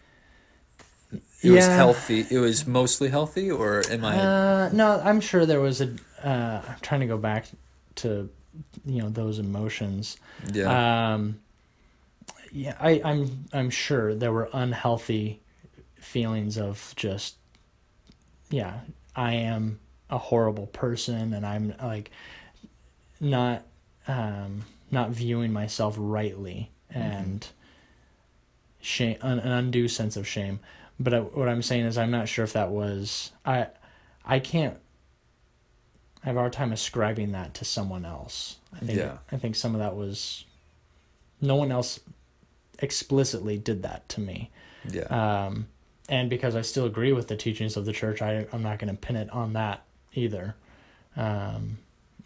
[1.43, 1.77] it was Yeah.
[1.77, 2.27] healthy.
[2.31, 4.17] It was mostly healthy, or am I?
[4.19, 5.95] Uh, no, I'm sure there was a.
[6.23, 7.47] Uh, I'm trying to go back
[7.97, 8.29] to,
[8.85, 10.17] you know, those emotions.
[10.53, 11.13] yeah.
[11.15, 11.39] Um,
[12.57, 13.45] yeah, I, I'm.
[13.53, 15.43] I'm sure there were unhealthy
[15.97, 17.37] feelings of just,
[18.49, 18.81] yeah,
[19.15, 19.79] I am
[20.09, 22.11] a horrible person, and I'm like,
[23.21, 23.63] not,
[24.09, 27.47] um, not viewing myself rightly, and
[28.81, 30.61] shame, an, an undue sense of shame.
[30.99, 33.67] But I, what I'm saying is, I'm not sure if that was I.
[34.25, 34.79] I can't.
[36.25, 38.57] I have a hard time ascribing that to someone else.
[38.75, 38.99] I think.
[38.99, 39.19] Yeah.
[39.31, 40.47] I think some of that was.
[41.39, 42.01] No one else
[42.79, 44.51] explicitly did that to me.
[44.91, 45.05] yeah.
[45.47, 45.67] Um,
[46.09, 48.95] and because I still agree with the teachings of the church, I, I'm not going
[48.95, 49.83] to pin it on that
[50.15, 50.55] either.
[51.17, 51.79] Um,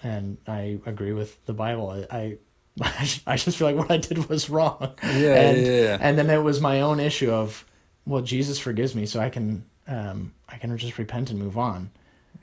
[0.02, 1.88] and I agree with the Bible.
[2.10, 2.38] I,
[2.80, 4.92] I, I just feel like what I did was wrong.
[5.02, 5.98] yeah, and, yeah, yeah.
[6.00, 7.64] and then it was my own issue of,
[8.04, 11.90] well, Jesus forgives me, so I can, um, I can just repent and move on.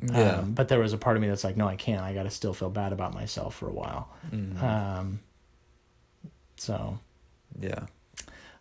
[0.01, 0.38] yeah.
[0.38, 2.01] Um, but there was a part of me that's like, no, I can't.
[2.01, 4.10] I got to still feel bad about myself for a while.
[4.32, 4.62] Mhm.
[4.62, 5.20] Um,
[6.55, 6.97] so
[7.60, 7.86] yeah.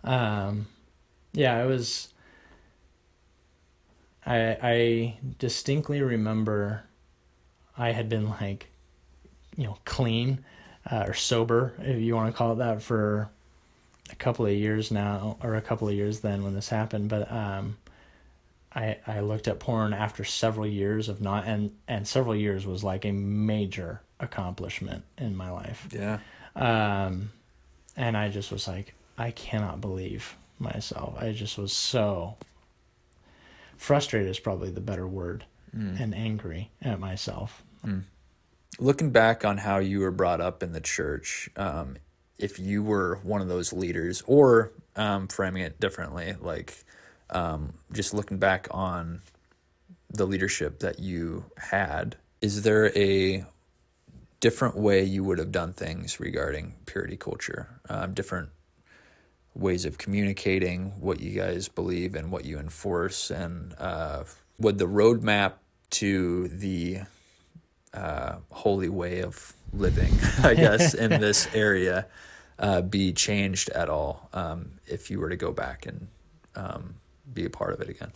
[0.07, 0.67] Um,
[1.33, 2.09] yeah, it was.
[4.25, 6.85] I I distinctly remember,
[7.77, 8.69] I had been like,
[9.57, 10.45] you know, clean,
[10.91, 13.29] uh, or sober, if you want to call it that, for
[14.11, 17.09] a couple of years now, or a couple of years then when this happened.
[17.09, 17.77] But um,
[18.75, 22.83] I I looked at porn after several years of not, and and several years was
[22.83, 25.89] like a major accomplishment in my life.
[25.93, 26.19] Yeah.
[26.55, 27.31] Um,
[27.97, 31.17] and I just was like, I cannot believe myself.
[31.19, 32.37] I just was so
[33.77, 35.45] frustrated is probably the better word,
[35.77, 36.01] Mm.
[36.01, 37.63] and angry at myself.
[38.79, 41.97] looking back on how you were brought up in the church, um,
[42.39, 46.85] if you were one of those leaders, or um, framing it differently, like
[47.31, 49.21] um, just looking back on
[50.11, 53.45] the leadership that you had, is there a
[54.41, 57.69] different way you would have done things regarding purity culture?
[57.89, 58.51] Um, different
[59.57, 64.25] ways of communicating what you guys believe and what you enforce, and uh,
[64.59, 65.55] would the roadmap
[65.91, 67.01] to the
[67.95, 72.07] uh, holy way of living, I guess, in this area
[72.59, 76.09] uh, be changed at all um, if you were to go back and
[76.55, 76.97] um,
[77.33, 78.13] be a part of it again?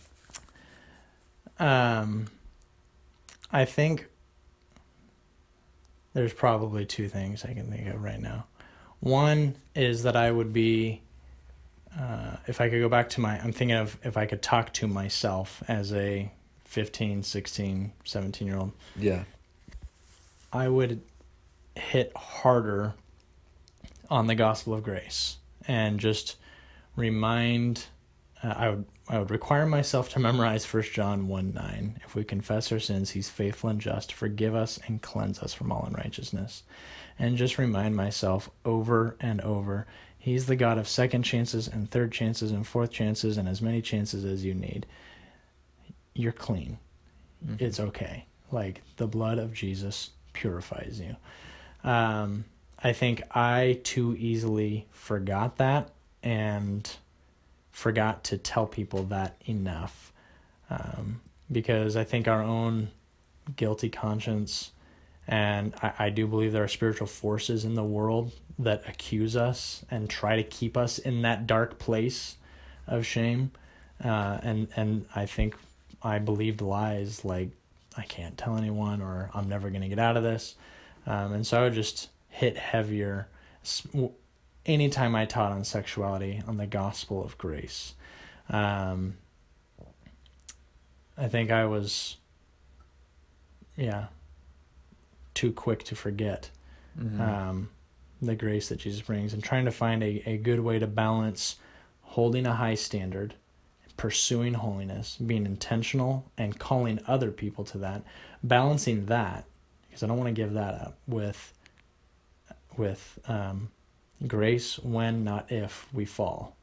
[1.59, 2.27] Um,
[3.51, 4.07] I think
[6.13, 8.45] there's probably two things I can think of right now.
[8.99, 11.01] One is that I would be,
[11.99, 14.73] uh, if I could go back to my, I'm thinking of if I could talk
[14.73, 16.31] to myself as a
[16.65, 19.23] 15, 16, 17 year old, Yeah.
[20.53, 21.01] I would
[21.75, 22.93] hit harder
[24.09, 25.37] on the gospel of grace
[25.67, 26.35] and just
[26.95, 27.85] remind
[28.43, 31.99] uh, I would I would require myself to memorize 1 John 1 9.
[32.05, 35.53] If we confess our sins, he's faithful and just to forgive us and cleanse us
[35.53, 36.63] from all unrighteousness.
[37.19, 39.85] And just remind myself over and over,
[40.21, 43.81] he's the God of second chances and third chances and fourth chances and as many
[43.81, 44.85] chances as you need.
[46.13, 46.77] You're clean.
[47.43, 47.59] Mhm.
[47.59, 48.25] It's okay.
[48.51, 51.15] Like the blood of Jesus purifies you.
[51.83, 52.45] Um,
[52.83, 55.89] I think I too easily forgot that
[56.21, 56.87] and
[57.71, 60.13] forgot to tell people that enough
[60.69, 61.19] um,
[61.51, 62.89] because I think our own
[63.55, 64.71] guilty conscience
[65.27, 68.31] and I, I do believe there are spiritual forces in the world
[68.63, 72.35] that accuse us and try to keep us in that dark place
[72.87, 73.51] of shame
[74.03, 75.55] uh, and and I think
[76.01, 77.49] I believed lies like
[77.97, 80.55] I can't tell anyone or I'm never going to get out of this
[81.05, 83.27] um, and so I would just hit heavier
[84.65, 87.93] anytime I taught on sexuality on the gospel of grace.
[88.49, 89.15] Um,
[91.17, 92.17] I think I was,
[93.75, 94.07] yeah,
[95.33, 96.49] too quick to forget
[96.99, 97.19] Mhm.
[97.19, 97.69] um,
[98.21, 101.57] the grace that Jesus brings and trying to find a, a good way to balance
[102.01, 103.33] holding a high standard,
[103.97, 108.03] pursuing holiness, being intentional, and calling other people to that,
[108.43, 109.45] balancing that,
[109.87, 111.53] because I don't want to give that up with
[112.77, 113.69] with um,
[114.27, 116.55] grace when, not if, we fall.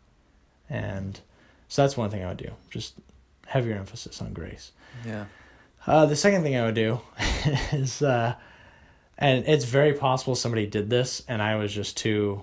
[0.70, 1.20] And
[1.68, 2.50] so that's one thing I would do.
[2.70, 2.94] Just
[3.46, 4.72] heavier emphasis on grace.
[5.06, 5.26] Yeah.
[5.86, 7.00] Uh, the second thing I would do
[7.72, 8.34] is, uh,
[9.18, 12.42] and it's very possible somebody did this, and I was just too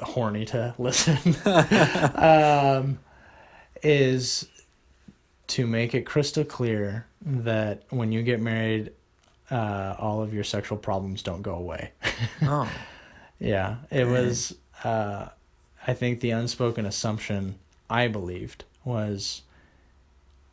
[0.00, 1.36] horny to listen.
[2.16, 2.98] um,
[3.82, 4.48] is
[5.48, 8.92] to make it crystal clear that when you get married,
[9.50, 11.92] uh, all of your sexual problems don't go away.
[12.42, 12.70] Oh.
[13.40, 14.56] Yeah, it was.
[14.82, 15.28] Uh,
[15.86, 17.54] I think the unspoken assumption
[17.88, 19.42] I believed was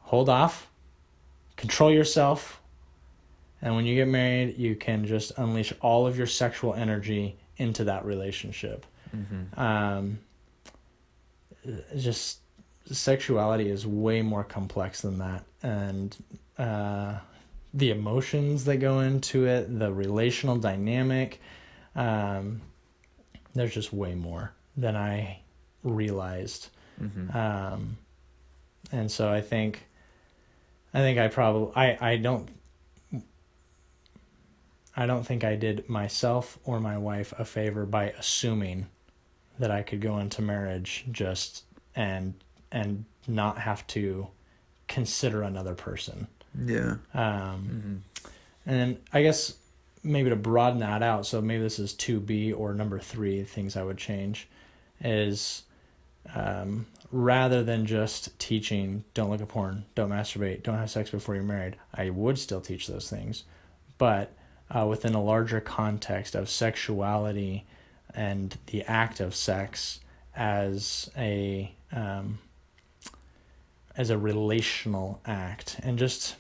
[0.02, 0.68] hold off,
[1.58, 2.62] control yourself,
[3.66, 7.84] and when you get married, you can just unleash all of your sexual energy into
[7.86, 8.86] that relationship.
[9.14, 9.60] Mm-hmm.
[9.60, 10.20] Um,
[11.98, 12.42] just
[12.92, 16.16] sexuality is way more complex than that, and
[16.60, 17.18] uh,
[17.74, 21.42] the emotions that go into it, the relational dynamic.
[21.96, 22.62] Um,
[23.56, 25.40] there's just way more than I
[25.84, 26.70] realized.
[27.02, 27.36] Mm-hmm.
[27.36, 27.98] Um,
[28.92, 29.84] and so I think,
[30.94, 32.48] I think I probably, I, I don't,
[34.96, 38.88] I don't think I did myself or my wife a favor by assuming
[39.60, 41.64] that I could go into marriage just
[41.96, 42.34] and,
[42.72, 44.28] and not have to
[44.88, 46.28] consider another person.
[46.66, 46.96] yeah.
[47.14, 48.28] Um, Mm-hmm.
[48.66, 49.56] and I guess
[50.04, 53.84] maybe to broaden that out, so maybe this is 2B or number three things I
[53.84, 54.48] would change
[55.04, 55.64] is
[56.36, 61.36] um, rather than just teaching don't look at porn, don't masturbate, don't have sex before
[61.36, 63.44] you're married, I would still teach those things,
[63.98, 64.32] but
[64.72, 67.66] uh, within a larger context of sexuality
[68.14, 70.00] and the act of sex
[70.36, 72.40] as a um,
[73.98, 76.36] as a relational act and just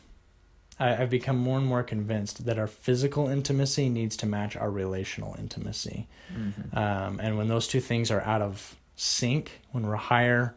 [0.80, 4.70] I, I've become more and more convinced that our physical intimacy needs to match our
[4.70, 6.08] relational intimacy.
[6.34, 6.78] Mm-hmm.
[6.78, 10.56] Um, and when those two things are out of sync, when we're higher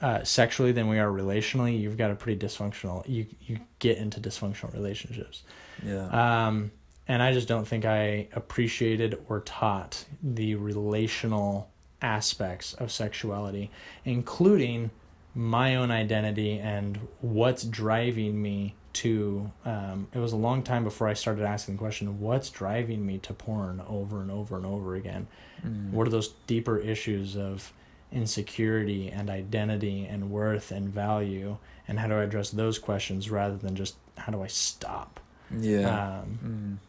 [0.00, 3.06] uh, sexually than we are relationally, you've got a pretty dysfunctional.
[3.08, 5.42] You you get into dysfunctional relationships.
[5.84, 6.06] Yeah.
[6.46, 6.70] Um,
[7.08, 11.70] and I just don't think I appreciated or taught the relational
[12.02, 13.70] aspects of sexuality,
[14.04, 14.90] including
[15.34, 19.50] my own identity and what's driving me to.
[19.64, 23.18] Um, it was a long time before I started asking the question, what's driving me
[23.18, 25.26] to porn over and over and over again?
[25.64, 25.90] Mm.
[25.92, 27.72] What are those deeper issues of
[28.10, 31.58] insecurity and identity and worth and value?
[31.86, 35.20] And how do I address those questions rather than just how do I stop?
[35.56, 36.20] Yeah.
[36.20, 36.86] Um, mm.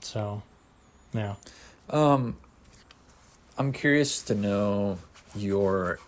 [0.00, 0.42] So,
[1.12, 1.34] yeah.
[1.90, 2.36] Um,
[3.56, 4.98] I'm curious to know
[5.34, 5.98] your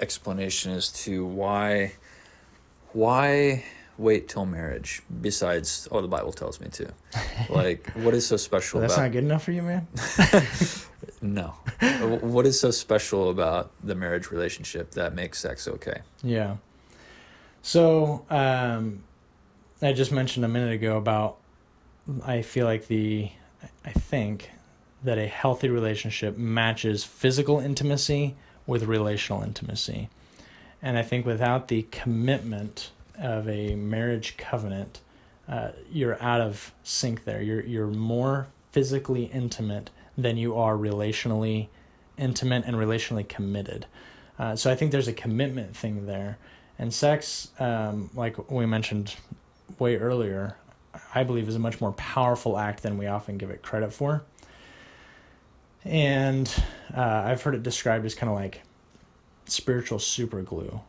[0.00, 1.92] explanation as to why
[2.92, 3.62] why
[3.98, 6.90] wait till marriage besides oh the bible tells me to
[7.50, 9.86] like what is so special Well, that's about not good enough for you, man.
[11.20, 11.48] no
[12.22, 16.56] what is so special about the marriage relationship that makes sex okay Yeah.
[17.62, 19.02] So, um,
[19.82, 21.36] I just mentioned a minute ago about
[22.24, 23.30] I feel like the
[23.84, 24.50] I think
[25.02, 28.34] that a healthy relationship matches physical intimacy
[28.66, 30.08] with relational intimacy.
[30.82, 35.00] And I think without the commitment of a marriage covenant,
[35.48, 37.42] uh, you're out of sync there.
[37.42, 41.68] You're you're more physically intimate than you are relationally
[42.16, 43.86] intimate and relationally committed.
[44.38, 46.38] Uh, so I think there's a commitment thing there.
[46.78, 49.14] And sex, um, like we mentioned
[49.78, 50.56] way earlier,
[51.14, 54.22] I believe is a much more powerful act than we often give it credit for.
[55.84, 56.52] And
[56.94, 58.62] uh, I've heard it described as kind of like
[59.46, 60.80] spiritual super glue.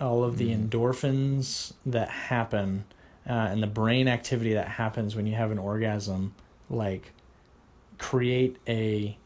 [0.00, 0.68] All of the Mhm.
[0.68, 2.84] endorphins that happen
[3.28, 6.32] uh, and the brain activity that happens when you have an orgasm,
[6.70, 7.10] like
[7.98, 9.16] create a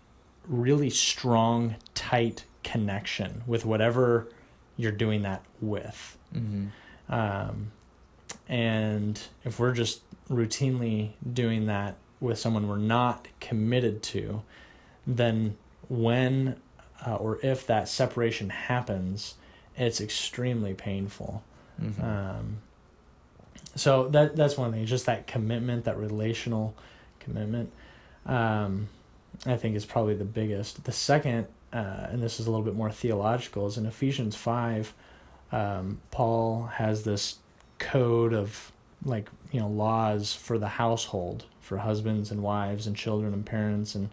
[0.48, 4.26] really strong, tight connection with whatever
[4.76, 6.16] you're doing that with.
[6.34, 6.68] mm-hmm.
[7.12, 7.72] Um,
[8.48, 14.42] and if we're just routinely doing that with someone we're not committed to,
[15.06, 15.56] then
[15.88, 16.56] when
[17.06, 19.34] uh, or if that separation happens,
[19.76, 21.42] it's extremely painful.
[21.82, 22.04] Mm-hmm.
[22.04, 22.58] Um,
[23.74, 24.84] so that that's one thing.
[24.86, 26.74] Just that commitment, that relational
[27.20, 27.72] commitment,
[28.26, 28.88] um,
[29.46, 30.84] I think is probably the biggest.
[30.84, 34.92] The second, uh, and this is a little bit more theological, is in Ephesians five.
[35.52, 37.38] Um, Paul has this
[37.80, 38.70] code of
[39.04, 43.96] like you know laws for the household for husbands and wives and children and parents
[43.96, 44.10] and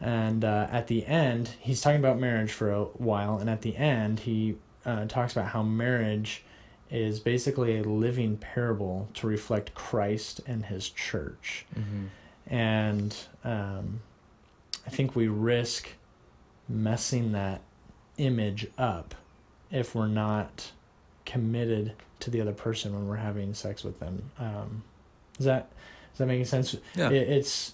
[0.00, 3.76] And uh, at the end, he's talking about marriage for a while, and at the
[3.76, 6.42] end, he uh, talks about how marriage
[6.90, 11.64] is basically a living parable to reflect Christ and His church.
[11.74, 12.54] Mm-hmm.
[12.54, 14.00] And um,
[14.86, 15.88] I think we risk
[16.68, 17.62] messing that
[18.18, 19.14] image up
[19.70, 20.70] if we're not
[21.24, 21.94] committed
[22.24, 24.30] to the other person when we're having sex with them.
[24.38, 24.82] Um,
[25.38, 25.70] is that
[26.12, 26.76] is that making sense?
[26.94, 27.10] Yeah.
[27.10, 27.72] It, it's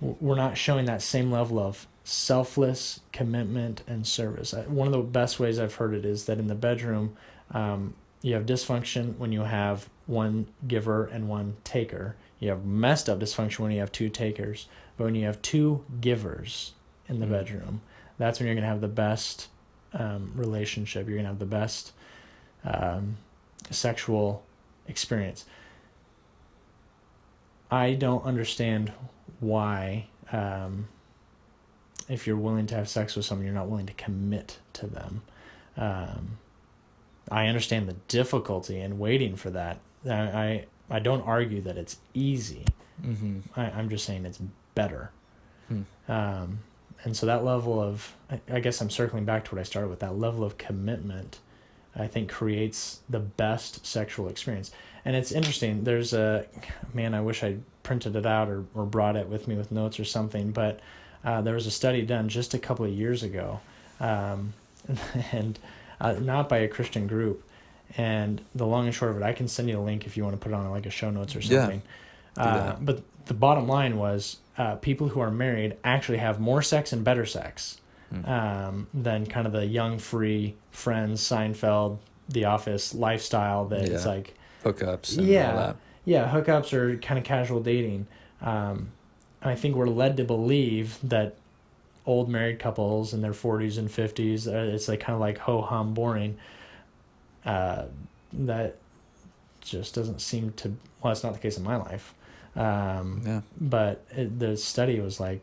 [0.00, 4.52] we're not showing that same level of selfless commitment and service.
[4.68, 7.16] One of the best ways I've heard it is that in the bedroom,
[7.50, 12.14] um, you have dysfunction when you have one giver and one taker.
[12.40, 14.66] You have messed up dysfunction when you have two takers.
[14.96, 16.72] But when you have two givers
[17.08, 17.30] in the Mm.
[17.30, 17.80] bedroom,
[18.18, 19.48] that's when you're going to have the best
[19.94, 21.06] um, relationship.
[21.06, 21.92] You're going to have the best
[22.64, 23.16] um,
[23.74, 24.44] sexual
[24.86, 25.44] experience.
[27.70, 28.92] I don't understand
[29.40, 30.88] why, um,
[32.08, 35.22] if you're willing to have sex with someone, you're not willing to commit to them.
[35.76, 36.38] Um,
[37.30, 39.78] I understand the difficulty in waiting for that.
[40.08, 42.64] I, I, I don't argue that it's easy.
[43.04, 43.40] Mm-hmm.
[43.54, 44.40] I, I'm just saying it's
[44.74, 45.10] better.
[45.68, 45.82] Hmm.
[46.08, 46.60] Um,
[47.04, 49.88] and so that level of, I, I guess I'm circling back to what I started
[49.88, 50.00] with.
[50.00, 51.38] That level of commitment,
[51.98, 54.70] I think, creates the best sexual experience.
[55.04, 55.84] And it's interesting.
[55.84, 56.46] There's a
[56.94, 57.14] man.
[57.14, 60.04] I wish I printed it out or, or brought it with me with notes or
[60.04, 60.50] something.
[60.50, 60.80] But
[61.24, 63.60] uh, there was a study done just a couple of years ago,
[64.00, 64.52] um,
[65.32, 65.58] and
[66.00, 67.44] uh, not by a Christian group.
[67.96, 70.22] And the long and short of it, I can send you a link if you
[70.22, 71.80] want to put it on like a show notes or something.
[71.80, 76.60] Do Uh, but the bottom line was uh, people who are married actually have more
[76.60, 77.80] sex and better sex
[78.10, 78.24] Hmm.
[78.30, 81.98] um, than kind of the young, free Friends, Seinfeld,
[82.28, 84.34] The Office lifestyle that it's like,
[84.64, 85.50] Hookups and Yeah.
[85.50, 85.76] all that.
[86.06, 88.06] yeah, hookups are kind of casual dating.
[88.40, 88.88] Um,
[89.42, 91.36] I think we're led to believe that
[92.06, 95.60] old married couples in their 40s and 50s, uh, it's like kind of like ho
[95.60, 96.38] hum boring.
[97.44, 97.84] Uh,
[98.32, 98.76] that
[99.60, 102.14] just doesn't seem to, well, it's not the case in my life.
[102.56, 103.40] Um, Yeah.
[103.60, 105.40] but it, the study was like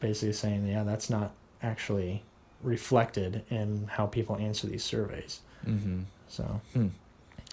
[0.00, 1.30] basically saying, yeah, that's not
[1.62, 2.22] actually
[2.62, 5.40] reflected in how people answer these surveys.
[5.66, 6.00] Mm-hmm.
[6.28, 6.88] So Hmm.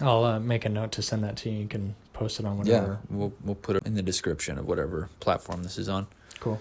[0.01, 1.59] I'll uh, make a note to send that to you.
[1.59, 2.99] You can post it on whatever.
[3.09, 3.17] Yeah.
[3.17, 6.07] We'll we'll put it in the description of whatever platform this is on.
[6.39, 6.59] Cool.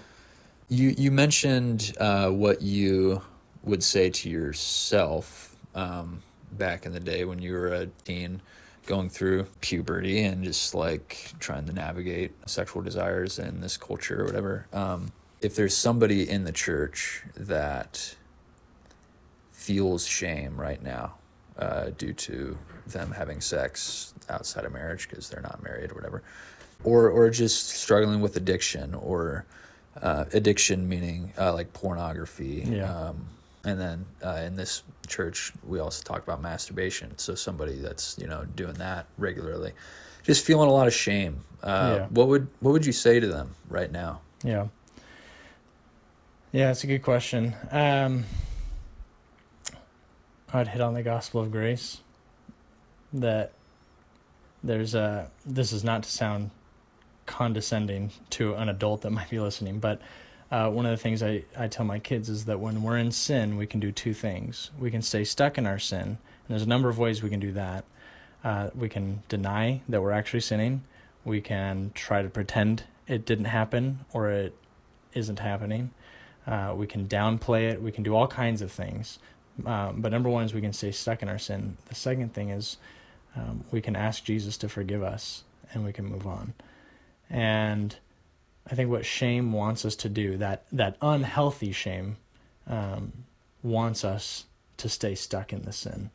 [0.68, 3.22] You you mentioned uh, what you
[3.64, 6.22] would say to yourself um,
[6.52, 8.40] back in the day when you were a teen,
[8.86, 14.26] going through puberty and just like trying to navigate sexual desires in this culture or
[14.26, 14.66] whatever.
[14.72, 15.10] Um,
[15.44, 18.16] if there's somebody in the church that
[19.52, 21.14] feels shame right now
[21.58, 26.22] uh, due to them having sex outside of marriage because they're not married or whatever,
[26.82, 29.44] or or just struggling with addiction or
[30.00, 32.64] uh, addiction meaning uh, like pornography.
[32.66, 32.92] Yeah.
[32.92, 33.26] Um,
[33.66, 37.16] and then uh, in this church, we also talk about masturbation.
[37.18, 39.72] So somebody that's you know doing that regularly,
[40.22, 41.40] just feeling a lot of shame.
[41.62, 42.06] Uh, Yeah.
[42.08, 44.20] What would what would you say to them right now?
[44.42, 44.68] Yeah.
[46.54, 47.52] Yeah, it's a good question.
[47.72, 48.26] Um,
[50.52, 52.00] I'd hit on the gospel of grace.
[53.12, 53.50] That
[54.62, 55.28] there's a.
[55.44, 56.52] This is not to sound
[57.26, 60.00] condescending to an adult that might be listening, but
[60.52, 63.10] uh, one of the things I, I tell my kids is that when we're in
[63.10, 64.70] sin, we can do two things.
[64.78, 67.40] We can stay stuck in our sin, and there's a number of ways we can
[67.40, 67.84] do that.
[68.44, 70.84] Uh, we can deny that we're actually sinning.
[71.24, 74.54] We can try to pretend it didn't happen or it
[75.14, 75.90] isn't happening.
[76.46, 77.80] Uh, we can downplay it.
[77.82, 79.18] We can do all kinds of things.
[79.64, 81.76] Um, but number one is we can stay stuck in our sin.
[81.88, 82.76] The second thing is
[83.36, 86.52] um, we can ask Jesus to forgive us and we can move on.
[87.30, 87.96] And
[88.70, 92.16] I think what shame wants us to do, that, that unhealthy shame,
[92.66, 93.12] um,
[93.62, 94.44] wants us
[94.78, 96.10] to stay stuck in the sin,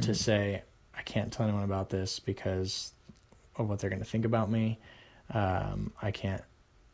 [0.00, 0.16] to Mhm.
[0.16, 0.62] say,
[0.96, 2.92] I can't tell anyone about this because
[3.56, 4.78] of what they're going to think about me.
[5.32, 6.42] Um, I can't,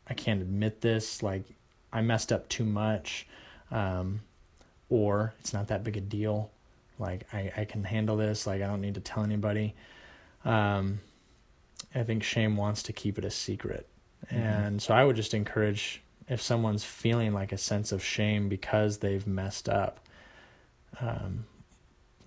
[0.07, 1.23] I can't admit this.
[1.23, 1.43] Like
[1.95, 3.25] I messed up too much.
[3.71, 4.21] Um,
[4.89, 6.51] or it's not that big a deal.
[6.99, 8.45] Like I, I can handle this.
[8.45, 9.73] Like I don't need to tell anybody.
[10.43, 10.99] Um,
[11.93, 13.87] I think shame wants to keep it a secret.
[14.31, 14.37] Mhm.
[14.37, 18.97] And so I would just encourage if someone's feeling like a sense of shame because
[18.97, 19.99] they've messed up.
[20.99, 21.45] Um,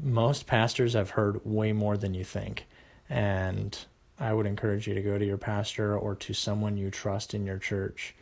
[0.01, 2.66] most pastors have heard way more than you think.
[3.09, 3.77] And
[4.21, 7.47] I would encourage you to go to your pastor or to someone you trust in
[7.47, 8.14] your church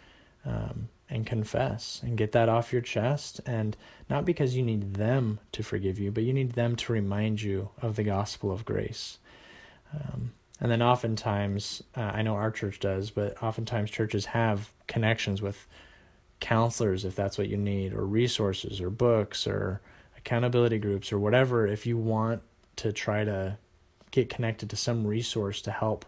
[0.44, 3.40] um, and confess and get that off your chest.
[3.46, 3.76] And
[4.10, 7.70] not because you need them to forgive you, but you need them to remind you
[7.80, 9.18] of the gospel of grace.
[9.94, 15.42] Um, and then oftentimes, uh, I know our church does, but oftentimes churches have connections
[15.42, 15.66] with
[16.40, 19.80] counselors if that's what you need, or resources, or books, or
[20.16, 21.66] accountability groups, or whatever.
[21.66, 22.42] If you want
[22.76, 23.58] to try to
[24.10, 26.04] get connected to some resource to help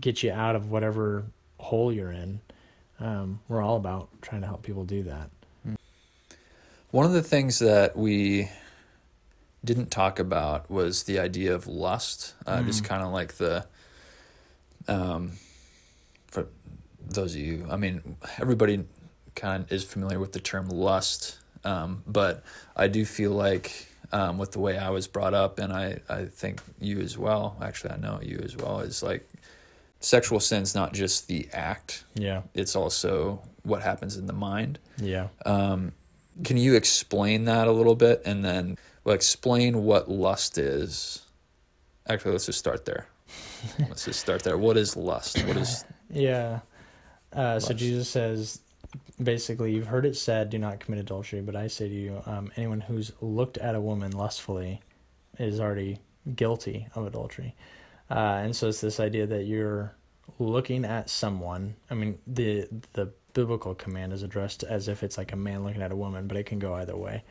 [0.00, 1.24] get you out of whatever
[1.58, 2.40] hole you're in,
[3.02, 5.30] um, we're all about trying to help people do that.
[6.90, 8.50] One of the things that we
[9.64, 12.34] didn't talk about was the idea of lust.
[12.46, 12.66] Uh, Mm.
[12.66, 13.66] Just kind of like the,
[14.88, 15.32] um,
[16.26, 16.46] for
[17.08, 18.84] those of you, I mean, everybody
[19.34, 22.44] kind of is familiar with the term lust, um, but
[22.76, 26.26] I do feel like um, with the way I was brought up, and I, I
[26.26, 29.26] think you as well, actually, I know you as well, is like
[30.02, 34.78] sexual sin's not just the act, Yeah, it's also what happens in the mind.
[34.98, 35.28] yeah.
[35.46, 35.92] Um,
[36.44, 41.24] can you explain that a little bit and then well, explain what lust is?
[42.08, 43.06] Actually, let's just start there.
[43.78, 44.56] let's just start there.
[44.58, 45.44] What is lust?
[45.46, 46.60] What is Yeah.
[47.32, 48.60] Uh, so Jesus says,
[49.22, 52.50] basically, you've heard it said, do not commit adultery, but I say to you, um,
[52.56, 54.80] anyone who's looked at a woman lustfully
[55.38, 55.98] is already
[56.34, 57.54] guilty of adultery.
[58.12, 59.94] Uh, and so it's this idea that you're
[60.38, 61.74] looking at someone.
[61.90, 65.80] I mean, the the biblical command is addressed as if it's like a man looking
[65.80, 67.24] at a woman, but it can go either way.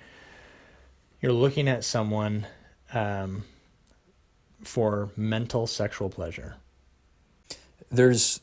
[1.21, 2.47] You're looking at someone
[2.95, 3.43] um,
[4.63, 6.55] for mental sexual pleasure.
[7.91, 8.41] there's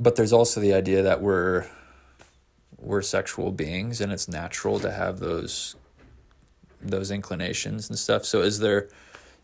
[0.00, 1.66] but there's also the idea that we're
[2.78, 5.76] we're sexual beings and it's natural to have those
[6.80, 8.24] those inclinations and stuff.
[8.24, 8.88] So is there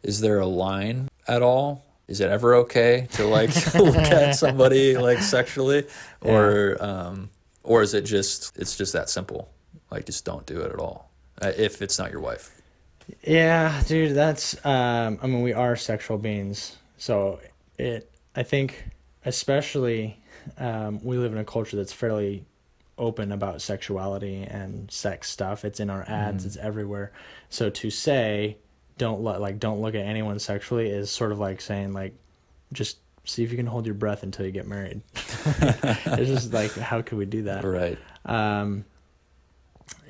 [0.03, 1.85] is there a line at all?
[2.09, 5.87] Is it ever okay to like look at somebody like sexually
[6.21, 7.31] or um
[7.63, 9.49] or is it just it's just that simple?
[9.91, 11.11] Like just don't do it at all.
[11.41, 12.51] Uh, if it's not your wife.
[13.23, 16.77] Yeah, dude, that's um I mean we are sexual beings.
[16.99, 17.41] So
[17.79, 18.85] it I think
[19.25, 20.19] especially
[20.59, 22.45] um we live in a culture that's fairly
[22.99, 25.65] open about sexuality and sex stuff.
[25.65, 26.47] It's in our ads, Mhm.
[26.49, 27.13] it's everywhere.
[27.49, 28.59] So to say
[28.99, 32.15] don't look like don't look at anyone sexually is sort of like saying like
[32.73, 35.01] just see if you can hold your breath until you get married.
[35.15, 37.65] it's just like how could we do that?
[37.65, 37.99] Right.
[38.25, 38.85] Um,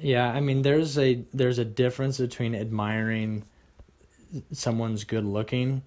[0.00, 3.44] yeah, I mean, there's a there's a difference between admiring
[4.52, 5.82] someone's good looking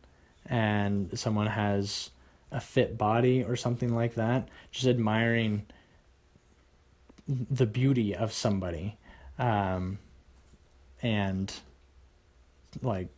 [0.46, 2.12] and someone has
[2.52, 4.48] a fit body or something like that.
[4.72, 5.66] Just admiring
[7.28, 8.98] the beauty of somebody,
[9.40, 9.98] um,
[11.02, 11.54] and
[12.82, 13.10] like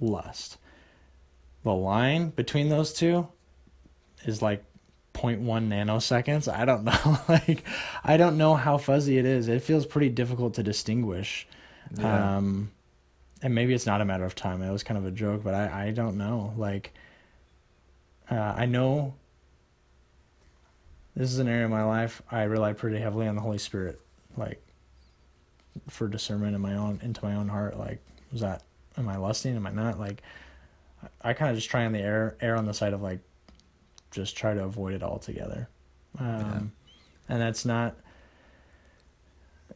[0.00, 0.58] lust.
[1.64, 3.28] The line between those two
[4.24, 4.64] is like
[5.14, 6.52] 0.1 nanoseconds.
[6.52, 7.20] I don't know.
[7.28, 7.64] like,
[8.04, 9.48] I don't know how fuzzy it is.
[9.48, 11.46] It feels pretty difficult to distinguish.
[11.96, 12.36] Yeah.
[12.36, 12.70] Um,
[13.42, 14.62] and maybe it's not a matter of time.
[14.62, 16.52] It was kind of a joke, but I, I don't know.
[16.56, 16.92] Like,
[18.30, 19.14] uh, I know
[21.16, 24.00] this is an area of my life I rely pretty heavily on the Holy Spirit,
[24.36, 24.62] like,
[25.88, 27.78] for discernment in my own into my own heart.
[27.78, 28.00] Like,
[28.32, 28.62] was that
[28.98, 29.56] am I lusting?
[29.56, 29.98] Am I not?
[29.98, 30.22] Like,
[31.22, 33.20] I, I kind of just try on the air air on the side of like,
[34.10, 35.68] just try to avoid it altogether.
[36.18, 36.72] Um,
[37.28, 37.94] and that's not.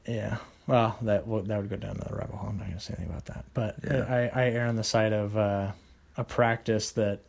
[0.08, 2.48] Yeah, well, that would that would go down to the rabbit hole.
[2.48, 3.44] I'm not going to say anything about that.
[3.54, 4.30] But Yeah.
[4.34, 5.70] I, I err on the side of uh,
[6.16, 7.20] a practice that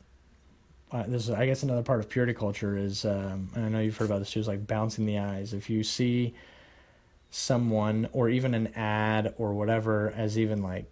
[0.92, 3.80] uh, this is, I guess, another part of purity culture is, um, and I know
[3.80, 5.54] you've heard about this too, is like bouncing the eyes.
[5.54, 6.34] If you see
[7.32, 10.86] someone or even an ad or whatever as even like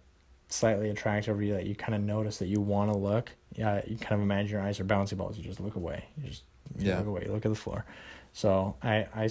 [0.52, 3.80] slightly attractive or you that you kind of notice that you want to look, yeah,
[3.86, 5.36] you kind of imagine your eyes are bouncy balls.
[5.36, 6.04] You just look away.
[6.16, 6.42] You just
[6.78, 6.98] you Yeah.
[6.98, 7.22] look away.
[7.26, 7.84] You look at the floor.
[8.32, 9.28] So I, I,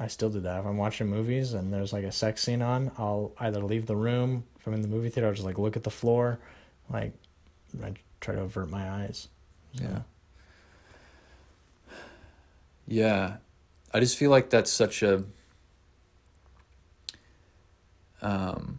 [0.00, 0.60] I still do that.
[0.60, 3.96] If I'm watching movies and there's like a sex scene on, I'll either leave the
[3.96, 5.26] room if I'm in the movie theater.
[5.28, 6.38] I'll just like look at the floor,
[6.90, 7.12] like
[7.82, 9.28] I try to avert my eyes.
[9.76, 10.00] So, Yeah.
[12.86, 13.36] Yeah.
[13.92, 15.24] I just feel like that's such a
[18.20, 18.78] um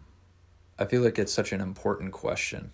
[0.80, 2.72] I feel like it's such an important question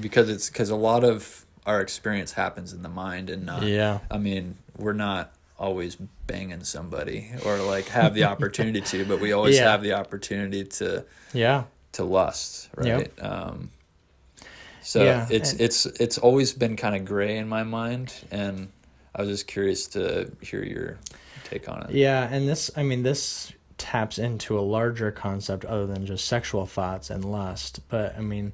[0.00, 3.98] because it's because a lot of our experience happens in the mind and not Yeah.
[4.10, 5.96] I mean, we're not always
[6.28, 9.70] banging somebody or like have the opportunity to, but we always Yeah.
[9.72, 11.64] have the opportunity to Yeah.
[11.92, 13.10] to lust, right?
[13.20, 13.70] Um,
[14.82, 18.68] so Yeah, it's and- it's it's always been kind of gray in my mind, and
[19.14, 20.98] I was just curious to hear your
[21.44, 21.90] take on it.
[21.90, 26.66] Yeah, and this, I mean, this taps into a larger concept other than just sexual
[26.66, 27.80] thoughts and lust.
[27.88, 28.52] But I mean,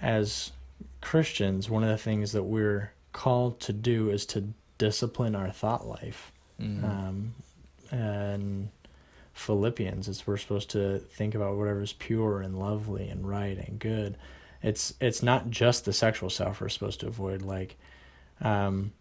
[0.00, 0.52] as
[1.00, 4.48] Christians, one of the things that we're called to do is to
[4.78, 6.32] discipline our thought life.
[6.60, 6.84] Mhm.
[6.84, 7.34] Um,
[7.90, 8.68] and
[9.34, 14.16] Philippians, it's we're supposed to think about whatever's pure and lovely and right and good.
[14.62, 17.42] It's it's not just the sexual stuff we're supposed to avoid.
[17.42, 17.76] Like,
[18.40, 18.92] um,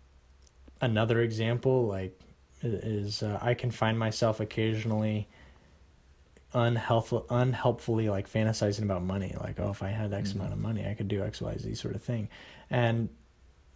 [0.82, 2.20] another example, like,
[2.62, 5.28] is uh, I can find myself occasionally
[6.56, 10.88] unhelpful unhelpfully like fantasizing about money like oh if i had x amount of money
[10.88, 12.30] i could do xyz sort of thing.
[12.70, 13.10] And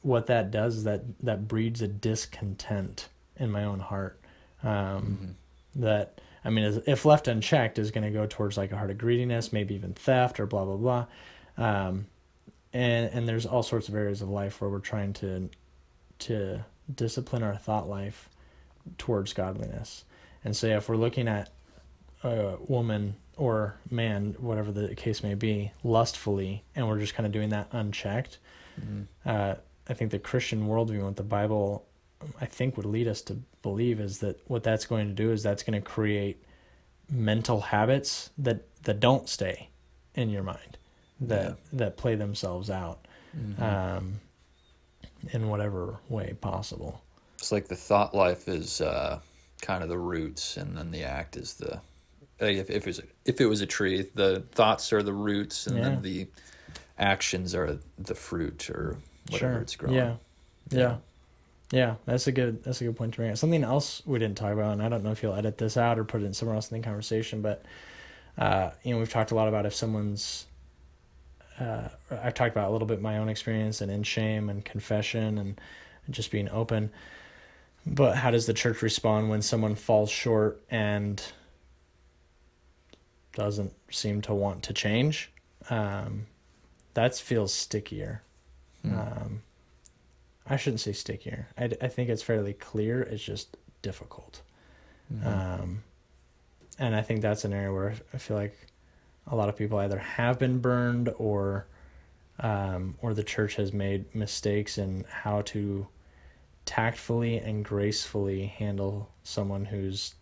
[0.02, 4.20] what that does is that that breeds a discontent in my own heart
[4.64, 5.36] um,
[5.76, 8.98] that i mean if left unchecked is going to go towards like a heart of
[8.98, 11.06] greediness maybe even theft or blah blah blah.
[11.58, 12.08] Um,
[12.74, 15.50] and and there's all sorts of areas of life where we're trying to
[16.20, 16.64] to
[16.94, 18.30] discipline our thought life
[18.98, 20.06] towards godliness.
[20.44, 21.50] And so if we're looking at
[22.24, 27.32] a woman or man, whatever the case may be, lustfully, and we're just kind of
[27.32, 28.38] doing that unchecked,
[29.26, 29.56] uh,
[29.88, 31.86] I think the Christian worldview, what the Bible,
[32.42, 35.42] I think, would lead us to believe is that what that's going to do is
[35.44, 36.44] that's going to create
[37.10, 39.70] mental habits that that don't stay
[40.16, 40.78] in your mind,
[41.22, 43.06] that that play themselves out,
[43.60, 44.20] um,
[45.32, 47.02] in whatever way possible.
[47.38, 49.20] It's like the thought life is uh,
[49.62, 51.80] kind of the roots, and then the act is the.
[52.40, 55.14] Like if, if it was a, if it was a tree, the thoughts are the
[55.14, 55.84] roots, and Yeah.
[55.84, 56.28] then the
[56.98, 58.98] actions are the fruit or
[59.30, 59.96] whatever it's growing.
[59.96, 60.16] Yeah.
[60.70, 60.98] yeah,
[61.72, 62.64] yeah, That's a good.
[62.64, 63.38] That's a good point to bring up.
[63.38, 66.00] Something else we didn't talk about, and I don't know if you'll edit this out
[66.00, 67.64] or put it in somewhere else in the conversation, but
[68.38, 70.46] uh, you know, we've talked a lot about if someone's.
[71.60, 75.38] Uh, I've talked about a little bit my own experience and in shame and confession
[75.38, 75.60] and
[76.10, 76.90] just being open.
[77.86, 81.22] But how does the church respond when someone falls short and
[83.34, 85.32] doesn't seem to want to change?
[85.70, 86.28] Um,
[86.94, 88.24] that feels stickier.
[88.84, 89.42] Um,
[90.48, 91.48] I shouldn't say stickier.
[91.58, 93.02] I, I think it's fairly clear.
[93.02, 94.42] It's just difficult.
[95.24, 95.84] Um,
[96.78, 98.56] and I think that's an area where I feel like
[99.28, 101.68] a lot of people either have been burned or
[102.40, 105.88] um, or the church has made mistakes in how to
[106.66, 110.16] tactfully and gracefully handle someone who's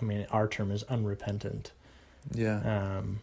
[0.00, 1.72] I mean our term is unrepentant
[2.32, 2.98] Yeah.
[2.98, 3.20] um,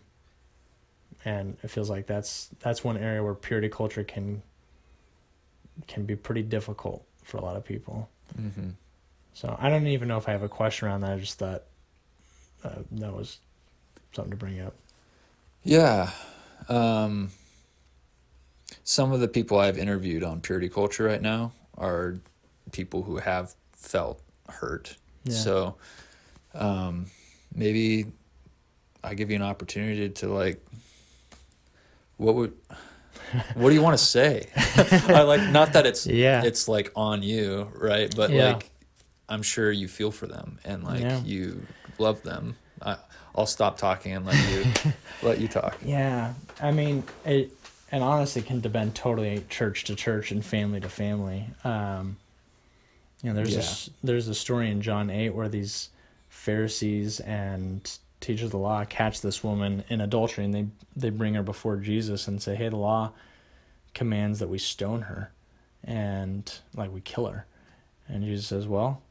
[1.25, 4.41] and it feels like that's that's one area where purity culture can
[5.87, 8.09] can be pretty difficult for a lot of people.
[8.35, 8.69] hmm
[9.33, 11.13] So I don't even know if I have a question around that.
[11.13, 11.63] I just thought
[12.63, 13.39] uh, that was
[14.13, 14.73] something to bring up.
[15.63, 16.09] Yeah.
[16.69, 17.31] Um,
[18.83, 22.17] some of the people I've interviewed on purity culture right now are
[22.71, 24.95] people who have felt hurt.
[25.23, 25.35] Yeah.
[25.35, 25.75] So
[26.53, 27.07] um,
[27.53, 28.07] maybe
[29.03, 30.63] I give you an opportunity to like,
[32.17, 32.53] what would,
[33.55, 34.47] what do you want to say?
[35.07, 36.43] I like not that it's Yeah.
[36.43, 38.13] it's like on you, right?
[38.15, 38.53] But Yeah.
[38.53, 38.69] like,
[39.27, 41.21] I'm sure you feel for them and like Yeah.
[41.23, 41.65] you
[41.97, 42.55] love them.
[42.81, 42.97] I,
[43.35, 44.65] I'll stop talking and let you
[45.23, 45.77] let you talk.
[45.83, 47.51] Yeah, I mean it,
[47.91, 51.45] and honestly, can depend totally church to church and family to family.
[51.63, 52.17] Um,
[53.23, 53.57] you know, there's Yeah.
[53.57, 55.89] this there's a story in John eight where these
[56.29, 57.89] Pharisees and
[58.21, 61.75] teachers of the law catch this woman in adultery, and they they bring her before
[61.75, 63.11] Jesus and say, "Hey, the law
[63.93, 65.31] commands that we stone her,
[65.83, 67.45] and like we kill her,"
[68.07, 69.01] and Jesus says, "Well."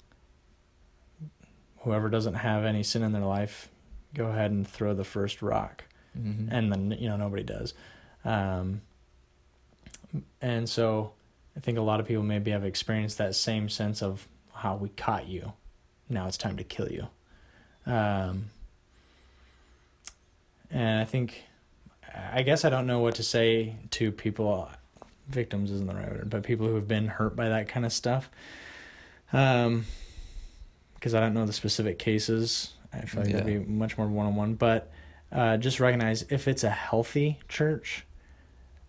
[1.85, 3.71] Whoever doesn't have any sin in their life,
[4.13, 5.85] go ahead and throw the first rock
[6.19, 6.53] Mm-hmm.
[6.53, 7.73] and then you know nobody does
[8.25, 8.81] um,
[10.43, 11.13] and so
[11.57, 14.89] i think a lot of people maybe have experienced that same sense of how we
[14.89, 15.53] caught you
[16.09, 17.07] now it's time to kill you
[17.87, 18.47] um,
[20.71, 21.45] and i think
[22.33, 24.69] i guess i don't know what to say to people
[25.29, 27.93] victims isn't the right word but people who have been hurt by that kind of
[27.93, 28.31] stuff
[29.33, 29.85] um
[30.95, 33.59] because i don't know the specific cases i feel like that'd Yeah.
[33.61, 34.91] be much more one-on-one but
[35.33, 38.05] uh, just recognize if it's a healthy church,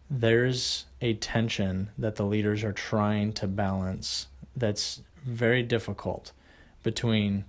[0.09, 4.25] there's a tension that the leaders are trying to balance
[4.55, 6.31] that's very difficult
[6.81, 7.45] between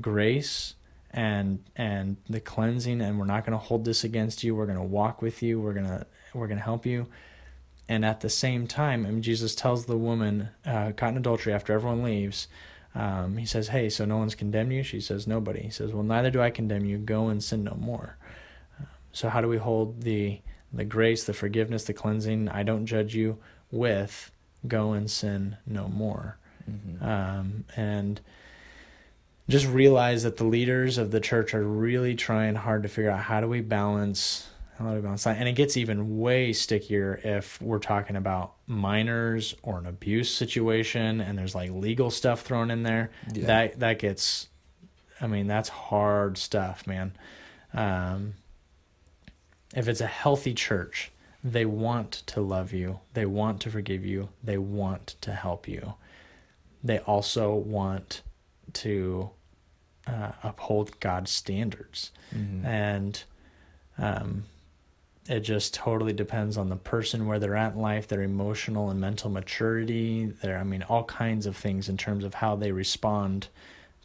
[0.00, 0.74] grace
[1.10, 4.54] and and the cleansing and we're not going to hold this against you.
[4.54, 5.60] We're going to walk with you.
[5.60, 7.06] We're going to we're going to help you.
[7.88, 11.52] And at the same time I mean, jesus tells the woman uh, caught in adultery
[11.52, 12.48] after everyone leaves
[12.94, 14.82] um, he says hey so no one's condemned you?
[14.82, 15.62] She says nobody.
[15.62, 16.98] He says well neither do i condemn you.
[16.98, 18.16] Go and sin no more.
[19.12, 20.40] So how do we hold the
[20.72, 22.48] the grace, the forgiveness, the cleansing?
[22.50, 23.38] I don't judge you
[23.70, 24.30] with
[24.66, 26.38] go and sin no more.
[26.68, 27.04] Mm-hmm.
[27.04, 28.20] Um, and
[29.48, 33.20] just realize that the leaders of the church are really trying hard to figure out
[33.20, 35.38] how do we balance how do we balance that.
[35.38, 41.20] And it gets even way stickier if we're talking about minors or an abuse situation
[41.20, 43.10] and there's like legal stuff thrown in there.
[43.32, 43.46] Yeah.
[43.46, 44.48] That that gets
[45.20, 47.12] I mean, that's hard stuff, man.
[47.74, 48.34] Um,
[49.74, 51.10] if it's a healthy church,
[51.42, 55.94] they want to love you, they want to forgive you, they want to help you.
[56.84, 58.22] They also want
[58.74, 59.30] to
[60.08, 62.10] uh, uphold God's standards,
[62.66, 63.22] and
[63.98, 64.44] um,
[65.28, 69.00] it just totally depends on the person where they're at in life, their emotional and
[69.00, 73.48] mental maturity, their I mean all kinds of things in terms of how they respond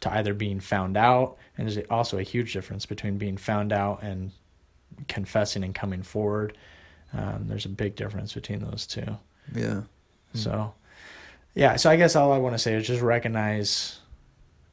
[0.00, 4.02] to either being found out, and there's also a huge difference between being found out
[4.02, 4.32] and
[5.08, 6.56] confessing and coming forward.
[7.12, 9.16] Um, there's a big difference between those two.
[9.54, 9.82] Yeah.
[10.34, 10.74] So,
[11.54, 11.76] yeah.
[11.76, 14.00] So I guess all I want to say is just recognize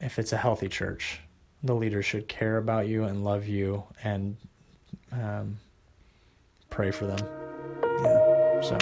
[0.02, 1.20] if it's a healthy church,
[1.62, 4.36] the leader should care about you and love you and
[5.12, 5.56] um,
[6.70, 7.18] pray for them.
[8.02, 8.60] Yeah.
[8.60, 8.76] So,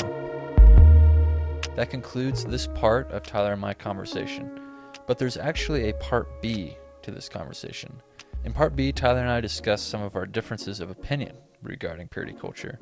[1.77, 4.61] That concludes this part of Tyler and my conversation.
[5.07, 8.01] But there's actually a part B to this conversation.
[8.45, 12.33] In part B, Tyler and I discuss some of our differences of opinion regarding purity
[12.33, 12.79] culture.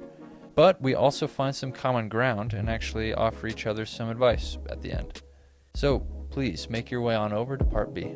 [0.54, 4.82] But we also find some common ground and actually offer each other some advice at
[4.82, 5.22] the end.
[5.74, 8.14] So please make your way on over to part B.